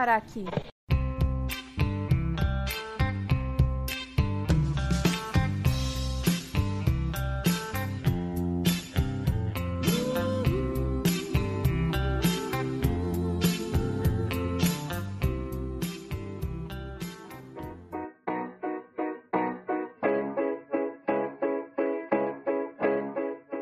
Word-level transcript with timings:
parar 0.00 0.16
aqui. 0.16 0.46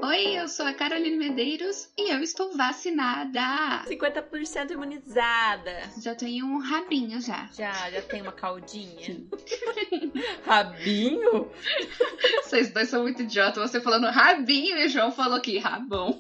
Oi, 0.01 0.39
eu 0.39 0.49
sou 0.49 0.65
a 0.65 0.73
Caroline 0.73 1.17
Medeiros 1.17 1.93
e 1.99 2.13
eu 2.13 2.23
estou 2.23 2.57
vacinada. 2.57 3.68
50% 3.89 4.71
imunizada. 4.73 5.83
Já 6.01 6.15
tenho 6.15 6.47
um 6.47 6.59
rabinho 6.59 7.21
já. 7.21 7.49
Já, 7.53 7.91
já 7.91 8.03
tem 8.03 8.23
uma 8.23 8.33
caldinha. 8.33 9.27
Rabinho? 10.45 11.51
Vocês 12.43 12.71
dois 12.71 12.89
são 12.89 13.03
muito 13.03 13.23
idiotas. 13.23 13.71
Você 13.71 13.81
falando 13.81 14.07
rabinho 14.09 14.77
e 14.79 14.87
o 14.87 14.89
João 14.89 15.11
falou 15.11 15.41
que 15.41 15.59
rabão. 15.59 16.17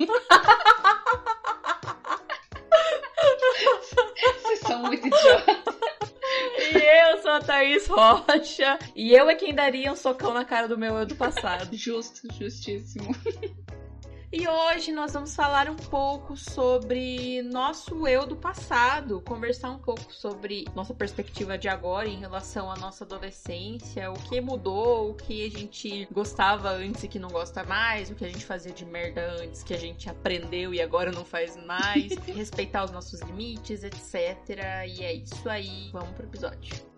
Vocês 4.42 4.60
são 4.60 4.82
muito 4.82 5.06
idiotas. 5.06 5.56
E 6.58 6.76
eu 6.76 7.22
sou 7.22 7.30
a 7.30 7.40
Thaís 7.40 7.86
Rocha. 7.86 8.78
E 8.94 9.12
eu 9.12 9.28
é 9.28 9.34
quem 9.34 9.54
daria 9.54 9.92
um 9.92 9.96
socão 9.96 10.32
na 10.32 10.44
cara 10.44 10.68
do 10.68 10.78
meu 10.78 10.96
eu 10.96 11.06
do 11.06 11.16
passado. 11.16 11.74
Justo, 11.76 12.28
justíssimo. 12.38 13.14
E 14.30 14.46
hoje 14.46 14.92
nós 14.92 15.14
vamos 15.14 15.34
falar 15.34 15.70
um 15.70 15.76
pouco 15.76 16.36
sobre 16.36 17.40
nosso 17.44 18.06
eu 18.06 18.26
do 18.26 18.36
passado, 18.36 19.22
conversar 19.22 19.70
um 19.70 19.78
pouco 19.78 20.12
sobre 20.12 20.66
nossa 20.74 20.92
perspectiva 20.92 21.56
de 21.56 21.66
agora 21.66 22.06
em 22.06 22.18
relação 22.18 22.70
à 22.70 22.76
nossa 22.76 23.04
adolescência, 23.04 24.10
o 24.10 24.18
que 24.28 24.38
mudou, 24.38 25.12
o 25.12 25.14
que 25.14 25.46
a 25.46 25.50
gente 25.50 26.06
gostava 26.12 26.68
antes 26.72 27.04
e 27.04 27.08
que 27.08 27.18
não 27.18 27.30
gosta 27.30 27.64
mais, 27.64 28.10
o 28.10 28.14
que 28.14 28.24
a 28.26 28.28
gente 28.28 28.44
fazia 28.44 28.70
de 28.70 28.84
merda 28.84 29.32
antes 29.40 29.62
que 29.62 29.72
a 29.72 29.78
gente 29.78 30.10
aprendeu 30.10 30.74
e 30.74 30.82
agora 30.82 31.10
não 31.10 31.24
faz 31.24 31.56
mais, 31.64 32.12
respeitar 32.28 32.84
os 32.84 32.90
nossos 32.90 33.20
limites, 33.20 33.82
etc. 33.82 34.46
E 34.86 35.04
é 35.04 35.14
isso 35.14 35.48
aí, 35.48 35.88
vamos 35.90 36.10
pro 36.10 36.26
episódio. 36.26 36.97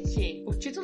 Queria 0.00 0.02
dizer 0.02 0.34
que 0.34 0.35
o 0.35 0.35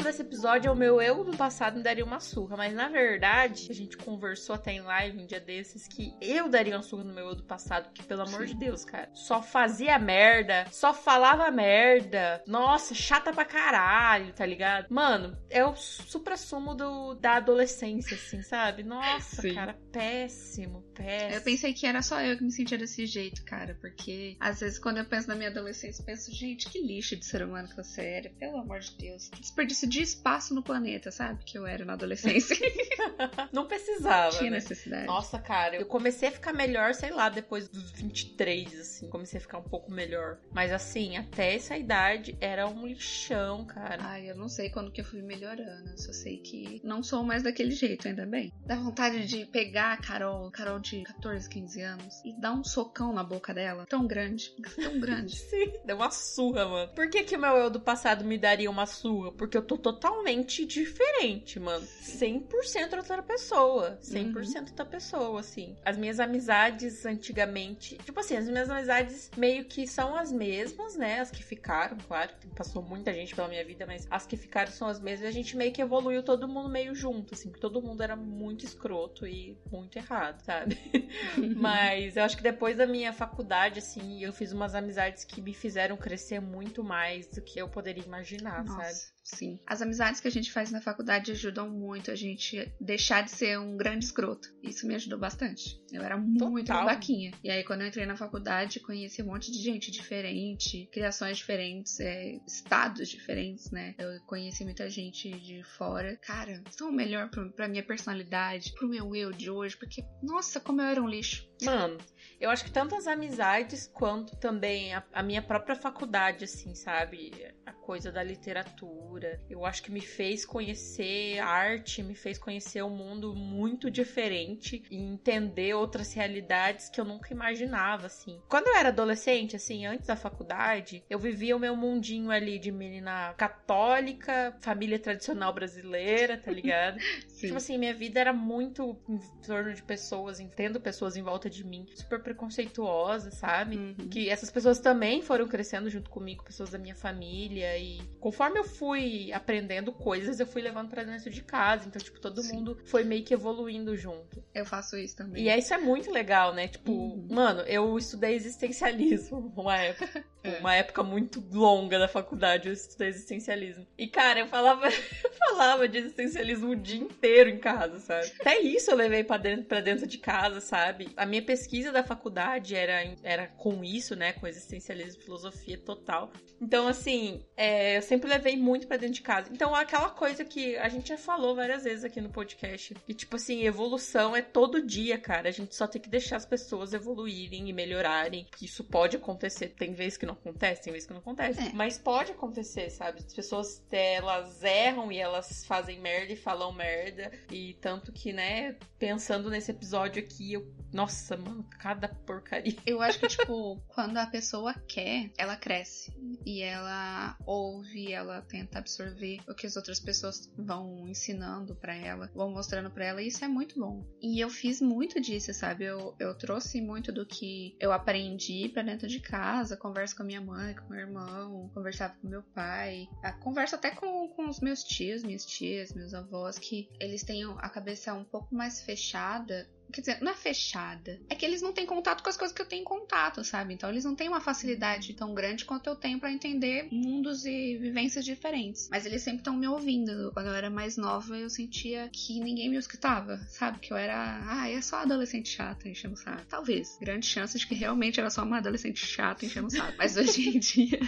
título 0.03 0.05
desse 0.05 0.22
episódio 0.22 0.69
é 0.69 0.72
o 0.72 0.77
meu 0.77 1.00
eu 1.00 1.22
do 1.22 1.36
passado 1.36 1.77
me 1.77 1.83
daria 1.83 2.05
uma 2.05 2.19
surra, 2.19 2.56
mas 2.56 2.75
na 2.75 2.89
verdade, 2.89 3.69
a 3.70 3.75
gente 3.75 3.97
conversou 3.97 4.56
até 4.56 4.72
em 4.72 4.81
live 4.81 5.22
um 5.22 5.27
dia 5.27 5.41
desses 5.41 5.86
que 5.86 6.14
eu 6.20 6.48
daria 6.48 6.77
uma 6.77 6.83
surra 6.83 7.05
no 7.05 7.14
meu 7.14 7.28
eu 7.28 7.34
do 7.34 7.45
passado, 7.45 7.92
que 7.92 8.03
pelo 8.03 8.23
amor 8.23 8.45
de 8.47 8.55
Deus, 8.55 8.84
cara, 8.84 9.08
só 9.14 9.42
fazia 9.42 9.98
merda, 9.98 10.67
só 10.70 10.92
falava 10.92 11.50
merda. 11.50 12.42
Nossa, 12.47 12.95
chata 12.95 13.33
pra 13.33 13.45
caralho, 13.45 14.33
tá 14.33 14.45
ligado? 14.45 14.89
Mano, 14.91 15.36
é 15.48 15.64
o 15.64 15.77
supra-sumo 15.77 16.75
do, 16.75 17.14
da 17.14 17.34
adolescência, 17.34 18.17
assim, 18.17 18.42
sabe? 18.42 18.83
Nossa, 18.83 19.42
Sim. 19.42 19.55
cara, 19.55 19.78
péssimo, 19.92 20.83
péssimo. 20.95 21.34
Eu 21.34 21.42
pensei 21.42 21.73
que 21.73 21.86
era 21.86 22.03
só 22.03 22.20
eu 22.20 22.36
que 22.36 22.45
me 22.45 22.50
sentia 22.50 22.78
desse 22.78 23.06
jeito, 23.06 23.45
cara, 23.45 23.77
porque 23.80 24.36
às 24.41 24.61
vezes 24.61 24.78
quando 24.78 24.98
eu 24.98 25.05
penso 25.05 25.28
na 25.28 25.36
minha 25.36 25.50
adolescência, 25.50 26.03
eu 26.03 26.06
penso, 26.06 26.33
gente, 26.33 26.69
que 26.69 26.80
lixo 26.80 27.14
de 27.17 27.25
ser 27.25 27.42
humano 27.42 27.69
que 27.69 27.77
você 27.77 28.03
era, 28.03 28.30
pelo 28.30 28.56
amor 28.56 28.80
de 28.80 28.97
Deus. 28.97 29.28
Que 29.28 29.41
desperdício 29.41 29.92
de 29.93 30.01
espaço 30.01 30.55
no 30.55 30.62
planeta, 30.62 31.11
sabe? 31.11 31.45
Que 31.45 31.59
eu 31.59 31.67
era 31.67 31.85
na 31.85 31.93
adolescência. 31.93 32.57
Não 33.53 33.67
precisava, 33.67 34.31
Tinha 34.37 34.51
né? 34.51 34.57
necessidade. 34.57 35.07
Nossa, 35.07 35.39
cara, 35.39 35.77
eu 35.77 35.85
comecei 35.85 36.30
a 36.30 36.33
ficar 36.33 36.55
melhor, 36.55 36.95
sei 36.95 37.11
lá, 37.11 37.29
depois 37.29 37.69
dos 37.69 37.91
23, 37.91 38.80
assim. 38.80 39.11
Comecei 39.11 39.39
a 39.39 39.41
ficar 39.41 39.58
um 39.58 39.63
pouco 39.63 39.91
melhor. 39.91 40.39
Mas 40.51 40.73
assim, 40.73 41.19
até 41.19 41.55
essa 41.55 41.77
idade 41.77 42.36
era 42.41 42.67
um 42.67 42.86
lixão, 42.86 43.67
cara. 43.67 43.98
Ai, 44.01 44.30
eu 44.30 44.35
não 44.35 44.48
sei 44.48 44.70
quando 44.70 44.91
que 44.91 45.03
eu 45.03 45.05
fui 45.05 45.20
melhorando. 45.20 45.91
Eu 45.91 45.98
só 45.98 46.13
sei 46.13 46.39
que 46.39 46.80
não 46.83 47.03
sou 47.03 47.23
mais 47.23 47.42
daquele 47.42 47.73
jeito, 47.73 48.09
ainda 48.09 48.24
bem. 48.24 48.51
Dá 48.64 48.77
vontade 48.77 49.27
de 49.27 49.45
pegar 49.45 49.92
a 49.92 49.97
Carol, 49.98 50.51
Carol 50.51 50.80
de 50.80 51.03
14, 51.03 51.48
15 51.51 51.83
anos, 51.83 52.24
e 52.24 52.33
dar 52.41 52.53
um 52.53 52.64
socão 52.64 53.13
na 53.13 53.23
boca 53.23 53.53
dela. 53.53 53.85
Tão 53.86 54.07
grande. 54.07 54.55
Tão 54.74 54.98
grande. 54.98 55.36
Sim, 55.36 55.73
deu 55.85 55.97
uma 55.97 56.11
surra, 56.11 56.67
mano. 56.67 56.92
Por 56.95 57.11
que 57.11 57.24
que 57.24 57.36
o 57.36 57.41
meu 57.41 57.57
eu 57.57 57.69
do 57.69 57.80
passado 57.80 58.24
me 58.24 58.39
daria 58.39 58.70
uma 58.70 58.86
surra? 58.86 59.33
Porque 59.33 59.57
eu 59.57 59.63
tô 59.63 59.82
totalmente 59.83 60.65
diferente, 60.65 61.59
mano. 61.59 61.87
100% 61.87 62.97
outra 62.97 63.23
pessoa. 63.23 63.98
100% 64.03 64.70
outra 64.70 64.85
pessoa, 64.85 65.41
assim. 65.41 65.77
As 65.85 65.97
minhas 65.97 66.20
amizades 66.20 67.05
antigamente... 67.05 67.97
Tipo 67.98 68.21
assim, 68.21 68.37
as 68.37 68.48
minhas 68.48 68.71
amizades 68.71 69.31
meio 69.37 69.65
que 69.65 69.87
são 69.87 70.17
as 70.17 70.33
mesmas, 70.33 70.97
né? 70.97 71.21
As 71.21 71.31
que 71.31 71.42
ficaram, 71.42 71.97
claro. 72.09 72.33
Passou 72.57 72.83
muita 72.83 73.13
gente 73.13 73.35
pela 73.35 73.48
minha 73.48 73.65
vida, 73.65 73.85
mas 73.87 74.07
as 74.11 74.27
que 74.27 74.37
ficaram 74.37 74.71
são 74.71 74.89
as 74.89 75.01
mesmas. 75.01 75.27
E 75.27 75.29
a 75.29 75.33
gente 75.33 75.57
meio 75.57 75.73
que 75.73 75.83
evoluiu 75.83 76.23
todo 76.23 76.48
mundo 76.48 76.69
meio 76.69 76.95
junto, 76.95 77.35
assim. 77.35 77.48
Porque 77.48 77.61
todo 77.61 77.83
mundo 77.83 78.03
era 78.03 78.17
muito 78.17 78.65
escroto 78.65 79.27
e 79.27 79.59
muito 79.71 79.97
errado, 79.97 80.41
sabe? 80.41 80.79
Mas 81.57 82.17
eu 82.17 82.25
acho 82.25 82.37
que 82.37 82.42
depois 82.42 82.77
da 82.77 82.87
minha 82.87 83.13
faculdade, 83.13 83.79
assim, 83.79 84.23
eu 84.23 84.33
fiz 84.33 84.53
umas 84.53 84.75
amizades 84.75 85.25
que 85.25 85.41
me 85.41 85.55
fizeram 85.55 85.97
crescer 85.97 86.41
muito 86.41 86.83
mais 86.85 87.27
do 87.27 87.41
que 87.41 87.59
eu 87.59 87.69
poderia 87.69 88.05
imaginar, 88.05 88.67
sabe? 88.67 89.13
Sim. 89.25 89.59
As 89.67 89.81
amizades 89.81 90.21
que 90.21 90.29
a 90.29 90.31
gente 90.31 90.53
faz 90.53 90.71
na 90.71 90.81
faculdade 90.81 91.33
ajudam 91.33 91.71
muito 91.71 92.11
a 92.11 92.15
gente 92.15 92.73
deixar 92.81 93.23
de 93.23 93.31
ser 93.31 93.59
um 93.59 93.77
grande 93.77 94.05
escroto. 94.05 94.49
Isso 94.63 94.87
me 94.87 94.95
ajudou 94.95 95.19
bastante. 95.19 95.81
Eu 95.93 96.03
era 96.03 96.17
muito 96.17 96.67
Total. 96.67 96.87
babaquinha. 96.87 97.33
E 97.43 97.51
aí, 97.51 97.63
quando 97.65 97.83
eu 97.83 97.87
entrei 97.87 98.07
na 98.07 98.17
faculdade, 98.17 98.81
conheci 98.81 99.23
um 99.23 99.27
monte 99.27 99.51
de 99.53 99.59
gente 99.59 99.91
diferente, 99.91 100.89
criações 100.93 101.37
diferentes, 101.37 102.01
é, 102.01 102.39
estados 102.47 103.09
diferentes, 103.09 103.71
né? 103.71 103.95
Eu 103.99 104.21
conheci 104.27 104.65
muita 104.65 104.89
gente 104.91 105.31
de 105.31 105.63
fora. 105.63 106.17
Cara, 106.23 106.63
tão 106.77 106.91
melhor 106.91 107.31
pra, 107.31 107.49
pra 107.51 107.69
minha 107.69 107.83
personalidade, 107.83 108.73
pro 108.75 108.89
meu 108.89 109.15
eu 109.15 109.33
de 109.33 109.51
hoje, 109.51 109.77
porque, 109.77 110.05
nossa, 110.23 110.59
como 110.59 110.81
eu 110.81 110.87
era 110.87 111.03
um 111.03 111.09
lixo. 111.09 111.49
Mano, 111.63 111.99
eu 112.41 112.51
acho 112.51 112.65
que 112.65 112.73
tanto 112.73 112.95
as 112.95 113.07
amizades 113.07 113.87
quanto 113.87 114.37
também 114.37 114.95
a, 114.95 115.05
a 115.13 115.23
minha 115.23 115.43
própria 115.43 115.77
faculdade, 115.77 116.45
assim, 116.45 116.75
sabe? 116.75 117.33
A 117.73 117.85
coisa 117.85 118.13
da 118.13 118.23
literatura. 118.23 119.41
Eu 119.49 119.65
acho 119.65 119.83
que 119.83 119.91
me 119.91 120.01
fez 120.01 120.45
conhecer 120.45 121.39
arte, 121.39 122.03
me 122.03 122.15
fez 122.15 122.39
conhecer 122.39 122.83
um 122.83 122.91
mundo 122.91 123.35
muito 123.35 123.91
diferente 123.91 124.83
e 124.91 124.97
entender 124.97 125.75
outras 125.75 126.13
realidades 126.13 126.89
que 126.89 127.01
eu 127.01 127.05
nunca 127.05 127.33
imaginava, 127.33 128.06
assim. 128.06 128.41
Quando 128.49 128.69
eu 128.69 128.77
era 128.77 128.91
adolescente, 128.91 129.56
assim, 129.56 129.87
antes 129.87 130.06
da 130.06 130.17
faculdade, 130.17 131.03
eu 131.09 131.19
vivia 131.19 131.56
o 131.56 131.59
meu 131.59 131.75
mundinho 131.75 132.31
ali 132.31 132.59
de 132.59 132.71
menina 132.71 133.35
católica, 133.35 134.55
família 134.61 134.99
tradicional 134.99 135.53
brasileira, 135.53 136.37
tá 136.37 136.50
ligado? 136.50 136.99
Sim. 137.27 137.47
Tipo 137.47 137.56
assim, 137.56 137.79
minha 137.79 137.94
vida 137.94 138.21
era 138.21 138.33
muito 138.33 138.97
em 139.09 139.19
torno 139.47 139.73
de 139.73 139.83
pessoas, 139.83 140.41
entendo 140.41 140.81
pessoas 140.81 141.17
em 141.17 141.23
volta 141.23 141.49
de 141.49 141.65
mim, 141.65 141.87
super 141.94 142.23
preconceituosa, 142.23 143.31
sabe? 143.31 143.77
Uhum. 143.77 144.09
Que 144.09 144.29
essas 144.29 144.50
pessoas 144.50 144.79
também 144.79 145.23
foram 145.23 145.49
crescendo 145.49 145.89
junto 145.89 146.11
comigo, 146.11 146.44
pessoas 146.44 146.71
da 146.71 146.79
minha 146.79 146.94
família. 146.94 147.62
E 147.78 148.08
conforme 148.20 148.58
eu 148.58 148.64
fui 148.64 149.32
aprendendo 149.32 149.93
coisas, 149.93 150.38
eu 150.40 150.46
fui 150.46 150.62
levando 150.62 150.88
pra 150.88 151.02
dentro 151.02 151.31
de 151.31 151.43
casa. 151.43 151.87
Então, 151.87 152.00
tipo, 152.00 152.20
todo 152.20 152.43
Sim. 152.43 152.55
mundo 152.55 152.78
foi 152.84 153.05
meio 153.05 153.23
que 153.23 153.34
evoluindo 153.34 153.96
junto. 153.96 154.43
Eu 154.55 154.64
faço 154.64 154.96
isso 154.96 155.17
também. 155.17 155.44
E 155.49 155.58
isso 155.58 155.73
é 155.75 155.78
muito 155.78 156.11
legal, 156.11 156.52
né? 156.55 156.69
Tipo, 156.69 156.93
Uhum. 156.93 157.26
mano, 157.31 157.61
eu 157.62 157.96
estudei 157.99 158.34
existencialismo 158.34 159.52
uma 159.56 159.76
época. 159.76 160.25
É. 160.44 160.58
Uma 160.58 160.75
época 160.75 161.03
muito 161.03 161.43
longa 161.53 161.99
da 161.99 162.08
faculdade, 162.08 162.69
eu 162.69 162.73
estudei 162.73 163.09
existencialismo. 163.09 163.87
E, 163.97 164.09
cara, 164.09 164.41
eu 164.41 164.47
falava, 164.47 164.91
falava 165.39 165.89
de 165.89 165.99
existencialismo 165.99 166.71
o 166.71 166.77
dia 166.77 167.00
inteiro 167.00 167.49
em 167.49 167.59
casa, 167.59 168.00
sabe? 168.00 168.33
Até 168.41 168.59
isso 168.61 168.91
eu 168.91 168.97
levei 168.97 169.23
pra 169.23 169.37
dentro, 169.37 169.67
pra 169.67 169.81
dentro 169.81 170.06
de 170.06 170.19
casa, 170.19 170.61
sabe? 170.61 171.11
A 171.17 171.25
minha 171.25 171.43
pesquisa 171.43 171.93
da 171.93 172.03
faculdade 172.03 172.75
era, 172.75 173.15
era 173.23 173.47
com 173.47 173.85
isso, 173.85 174.17
né? 174.17 174.33
Com 174.33 174.47
existencialismo, 174.47 175.23
filosofia 175.23 175.79
total. 175.79 176.33
Então, 176.61 176.89
assim, 176.89 177.44
é, 177.56 177.97
eu 177.99 178.03
sempre 178.03 178.29
levei 178.29 178.56
muito 178.56 178.87
pra 178.87 178.97
dentro 178.97 179.15
de 179.15 179.23
casa. 179.23 179.50
Então, 179.53 179.75
aquela 179.75 180.11
coisa 180.11 180.44
que 180.44 180.77
a 180.77 180.89
gente 180.89 181.09
já 181.09 181.19
falou 181.19 181.55
várias 181.55 181.85
vezes 181.85 182.05
aqui 182.05 182.21
no 182.21 182.31
podcast. 182.31 182.94
E, 183.06 183.15
tipo 183.15 183.37
assim, 183.37 183.65
evolução 183.65 184.35
é 184.35 184.43
todo 184.43 184.85
dia, 184.85 185.19
cara. 185.19 185.49
A 185.49 185.53
gente 185.53 185.75
só 185.75 185.87
tem 185.87 186.00
que 186.00 186.09
deixar 186.09 186.37
as 186.37 186.47
pessoas 186.47 186.93
evoluírem 186.93 187.69
e 187.69 187.73
melhorarem. 187.73 188.47
Isso 188.61 188.85
pode 188.85 189.17
acontecer. 189.17 189.69
Tem 189.69 189.93
vezes 189.93 190.17
que 190.17 190.27
não 190.27 190.31
não 190.32 190.50
acontece, 190.50 190.82
tem 190.82 190.93
vezes 190.93 191.06
que 191.06 191.12
não 191.12 191.20
acontece. 191.20 191.61
É. 191.61 191.73
Mas 191.73 191.99
pode 191.99 192.32
acontecer, 192.32 192.90
sabe? 192.90 193.20
As 193.20 193.34
pessoas, 193.34 193.84
elas 193.90 194.62
erram 194.62 195.12
e 195.12 195.19
elas 195.19 195.64
fazem 195.64 196.00
merda 196.00 196.32
e 196.32 196.37
falam 196.37 196.73
merda. 196.73 197.31
E 197.50 197.75
tanto 197.75 198.12
que, 198.12 198.32
né, 198.32 198.76
pensando 198.99 199.50
nesse 199.50 199.70
episódio 199.70 200.23
aqui, 200.23 200.55
eu. 200.55 200.73
Nossa, 200.93 201.37
mano, 201.37 201.64
cada 201.79 202.08
porcaria. 202.08 202.76
Eu 202.84 203.00
acho 203.00 203.19
que, 203.19 203.26
tipo, 203.29 203.81
quando 203.88 204.19
a 204.19 204.26
pessoa 204.26 204.75
quer, 204.87 205.31
ela 205.38 205.56
cresce. 205.56 206.12
E 206.44 206.61
ela 206.61 207.37
ouve, 207.46 208.12
ela 208.12 208.43
tenta 208.43 208.79
absorver 208.79 209.40
o 209.49 209.55
que 209.55 209.67
as 209.67 209.76
outras 209.76 209.99
pessoas 209.99 210.52
vão 210.56 211.08
ensinando 211.08 211.75
pra 211.75 211.94
ela, 211.94 212.31
vão 212.34 212.50
mostrando 212.50 212.90
pra 212.90 213.06
ela, 213.06 213.23
e 213.23 213.29
isso 213.29 213.44
é 213.44 213.49
muito 213.49 213.79
bom. 213.79 214.05
E 214.20 214.38
eu 214.40 214.50
fiz 214.50 214.81
muito 214.81 215.20
disso, 215.20 215.52
sabe? 215.55 215.84
Eu, 215.84 216.14
eu 216.19 216.34
trouxe 216.37 216.81
muito 216.81 217.11
do 217.11 217.25
que 217.25 217.75
eu 217.81 217.93
aprendi 217.93 218.69
pra 218.69 218.82
dentro 218.82 219.08
de 219.08 219.20
casa, 219.20 219.76
converso 219.76 220.17
com 220.17 220.22
a 220.23 220.25
minha 220.25 220.41
mãe, 220.41 220.75
com 220.75 220.89
meu 220.89 221.01
irmão, 221.01 221.71
conversava 221.75 222.15
com 222.21 222.29
meu 222.29 222.43
pai, 222.55 223.09
a, 223.23 223.33
converso 223.33 223.75
até 223.75 223.91
com, 223.91 224.29
com 224.29 224.49
os 224.49 224.61
meus 224.61 224.83
tios, 224.83 225.23
minhas 225.23 225.45
tias, 225.45 225.93
meus 225.93 226.15
avós, 226.15 226.59
que 226.59 226.89
eles 226.99 227.23
têm 227.23 227.45
a 227.59 227.69
cabeça 227.69 228.15
um 228.15 228.25
pouco 228.25 228.55
mais 228.55 228.81
fechada 228.81 229.69
Quer 229.93 230.00
dizer, 230.00 230.19
não 230.21 230.33
é 230.33 230.35
fechada. 230.35 231.21
É 231.29 231.35
que 231.35 231.44
eles 231.44 231.61
não 231.61 231.73
têm 231.73 231.87
contato 231.87 232.23
com 232.23 232.31
as 232.31 232.37
coisas 232.37 232.55
que 232.55 232.62
eu 232.62 232.67
tenho 232.67 232.85
contato, 232.85 233.44
sabe? 233.44 233.75
Então 233.75 233.91
eles 233.91 234.05
não 234.05 234.15
têm 234.15 234.29
uma 234.29 234.41
facilidade 234.41 235.15
tão 235.15 235.35
grande 235.35 235.65
quanto 235.65 235.87
eu 235.89 235.97
tenho 235.97 236.19
para 236.19 236.33
entender 236.33 236.89
mundos 236.91 237.44
e 237.44 237.77
vivências 237.77 238.25
diferentes. 238.25 238.89
Mas 238.91 239.06
eles 239.06 239.23
sempre 239.23 239.41
estão 239.41 239.55
me 239.55 239.69
ouvindo. 239.69 240.31
Quando 240.33 240.47
eu 240.47 240.55
era 240.55 240.71
mais 240.71 240.97
nova, 240.97 241.37
eu 241.37 241.50
sentia 241.50 242.09
que 242.12 242.41
ninguém 242.41 242.71
me 242.71 242.77
escutava, 242.77 243.39
sabe? 243.49 243.79
Que 243.79 243.93
eu 243.93 243.97
era, 243.97 244.41
ah, 244.49 244.71
é 244.71 244.81
só 244.81 244.97
adolescente 244.97 245.49
chata 245.49 245.89
enchendo 245.89 246.17
saco. 246.17 246.47
Talvez. 246.49 246.97
Grande 247.00 247.27
chance 247.27 247.59
de 247.59 247.67
que 247.67 247.75
realmente 247.75 248.19
era 248.19 248.31
só 248.31 248.43
uma 248.43 248.59
adolescente 248.59 249.05
chata 249.05 249.44
enchendo 249.44 249.71
saco. 249.71 249.94
Mas 249.99 250.17
hoje 250.17 250.49
em 250.49 250.59
dia, 250.61 251.00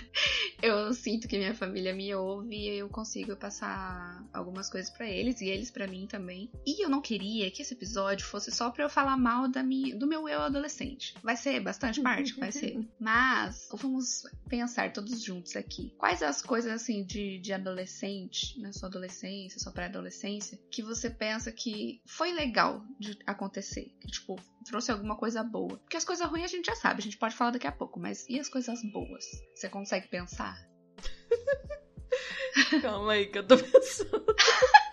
eu 0.63 0.93
sinto 0.93 1.27
que 1.27 1.39
minha 1.39 1.55
família 1.55 1.95
me 1.95 2.15
ouve 2.15 2.55
e 2.55 2.79
eu 2.79 2.89
consigo 2.89 3.37
passar 3.37 4.25
algumas 4.33 4.69
coisas 4.69 4.91
para 4.91 5.09
eles 5.09 5.41
e 5.41 5.49
eles 5.49 5.71
para 5.71 5.87
mim 5.87 6.07
também. 6.07 6.51
E 6.67 6.85
eu 6.85 6.89
não 6.89 7.01
queria 7.01 7.51
que 7.51 7.63
esse 7.63 7.75
episódio 7.75 8.27
fosse 8.27 8.51
só 8.51 8.71
pra 8.75 8.85
eu 8.85 8.91
falar 8.91 9.17
mal 9.17 9.49
da 9.49 9.63
minha, 9.63 9.97
do 9.97 10.07
meu 10.07 10.29
eu 10.29 10.43
adolescente. 10.43 11.15
Vai 11.23 11.37
ser 11.37 11.61
bastante 11.61 12.01
parte? 12.01 12.35
Vai 12.39 12.53
ser. 12.53 12.77
Mas 13.01 13.69
vamos 13.73 14.25
pensar 14.49 14.93
todos 14.93 15.23
juntos 15.23 15.57
aqui. 15.57 15.95
Quais 15.97 16.23
as 16.23 16.43
coisas 16.43 16.73
assim 16.73 17.05
de, 17.05 17.39
de 17.39 17.53
adolescente, 17.53 18.61
na 18.61 18.73
sua 18.73 18.89
adolescência, 18.89 19.61
sua 19.61 19.73
pré-adolescência, 19.73 20.59
que 20.71 20.83
você 20.83 21.09
pensa 21.09 21.53
que 21.53 22.03
foi 22.07 22.33
legal 22.33 22.85
de 22.99 23.17
acontecer? 23.27 23.95
Que, 24.01 24.09
tipo, 24.09 24.37
trouxe 24.65 24.91
alguma 24.91 25.17
coisa 25.17 25.43
boa? 25.43 25.79
Porque 25.79 25.97
as 25.97 26.05
coisas 26.05 26.27
ruins 26.27 26.45
a 26.45 26.49
gente 26.49 26.67
já 26.67 26.77
sabe, 26.77 27.01
a 27.01 27.03
gente 27.03 27.17
pode 27.17 27.35
falar 27.35 27.53
daqui 27.53 27.67
a 27.67 27.73
pouco, 27.73 28.01
mas 28.01 28.27
e 28.29 28.39
as 28.39 28.49
coisas 28.49 28.81
boas? 28.93 29.25
Você 29.55 29.69
consegue 29.69 30.09
pensar? 30.09 30.57
Calma 32.83 33.13
aí 33.13 33.27
que 33.27 33.39
eu 33.39 33.47
tô 33.47 33.57
pensando. 33.57 34.27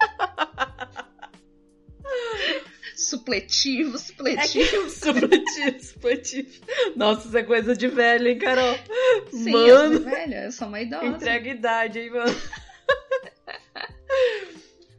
Supletivo, 3.11 3.95
É 3.95 3.99
supletivo. 3.99 4.83
que 4.85 4.89
supletivo, 4.89 5.79
supletivo. 5.83 6.49
Nossa, 6.95 7.27
isso 7.27 7.37
é 7.37 7.43
coisa 7.43 7.75
de 7.75 7.87
velho, 7.87 8.27
hein, 8.29 8.37
Carol? 8.37 8.77
Sim, 9.31 9.51
eu 9.51 9.75
mano, 9.77 9.93
sou 9.95 10.03
velha, 10.05 10.43
eu 10.45 10.51
sou 10.51 10.67
uma 10.69 10.81
idosa. 10.81 11.05
entrega 11.07 11.49
idade, 11.49 11.99
hein, 11.99 12.09
mano? 12.09 12.35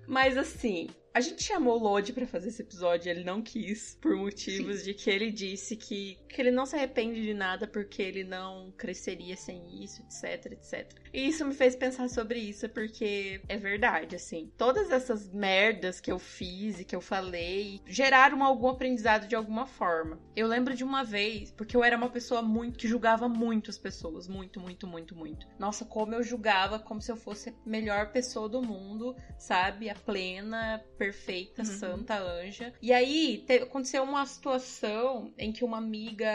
Mas 0.07 0.37
assim, 0.37 0.89
a 1.15 1.21
gente 1.21 1.43
chamou 1.43 1.79
o 1.79 1.83
Lodi 1.83 2.13
pra 2.13 2.27
fazer 2.27 2.49
esse 2.49 2.63
episódio, 2.63 3.11
ele 3.11 3.25
não 3.25 3.43
quis, 3.43 3.99
por 4.01 4.17
motivos 4.17 4.83
de 4.83 4.95
que 4.95 5.11
ele 5.11 5.31
disse 5.31 5.77
que, 5.77 6.19
que 6.29 6.41
ele 6.41 6.51
não 6.51 6.65
se 6.65 6.75
arrepende 6.75 7.23
de 7.23 7.35
nada 7.35 7.67
porque 7.67 8.01
ele 8.03 8.25
não 8.25 8.73
cresceria 8.77 9.37
sem 9.37 9.83
isso, 9.83 10.03
etc, 10.03 10.53
etc. 10.53 10.93
E 11.13 11.27
isso 11.29 11.45
me 11.45 11.55
fez 11.55 11.77
pensar 11.77 12.09
sobre 12.09 12.39
isso, 12.39 12.69
porque 12.71 13.41
é 13.49 13.57
verdade, 13.57 14.17
assim. 14.17 14.51
Todas 14.57 14.91
essas 14.91 15.31
merdas 15.31 16.01
que 16.01 16.11
eu 16.11 16.19
fiz 16.19 16.81
e 16.81 16.85
que 16.85 16.97
eu 16.97 17.01
falei 17.01 17.81
geraram 17.87 18.43
algum 18.43 18.69
aprendizado 18.69 19.29
de 19.29 19.35
alguma 19.35 19.67
forma. 19.67 20.19
Eu 20.35 20.47
lembro 20.47 20.75
de 20.75 20.83
uma 20.83 21.05
vez, 21.05 21.51
porque 21.51 21.77
eu 21.77 21.85
era 21.85 21.97
uma 21.97 22.09
pessoa 22.09 22.41
muito 22.41 22.79
que 22.79 22.89
julgava 22.89 23.29
muito 23.29 23.71
as 23.71 23.79
pessoas, 23.79 24.27
muito, 24.27 24.61
muito, 24.61 24.87
muito, 24.87 25.15
muito. 25.15 25.47
Nossa, 25.59 25.85
como 25.85 26.15
eu 26.15 26.23
julgava 26.23 26.79
como 26.79 27.01
se 27.01 27.13
eu 27.13 27.17
fosse 27.17 27.51
a 27.51 27.55
melhor 27.67 28.11
pessoa 28.13 28.49
do 28.49 28.63
mundo, 28.63 29.15
sabe? 29.39 29.91
A 29.91 29.95
plena, 29.95 30.83
perfeita, 31.07 31.63
Uhum. 31.63 31.67
santa 31.67 32.19
anja. 32.19 32.73
E 32.81 32.93
aí 32.93 33.43
te- 33.47 33.55
aconteceu 33.63 34.03
uma 34.05 34.25
situação 34.25 35.33
em 35.37 35.51
que 35.53 35.65
uma 35.65 35.79
amiga. 35.79 36.31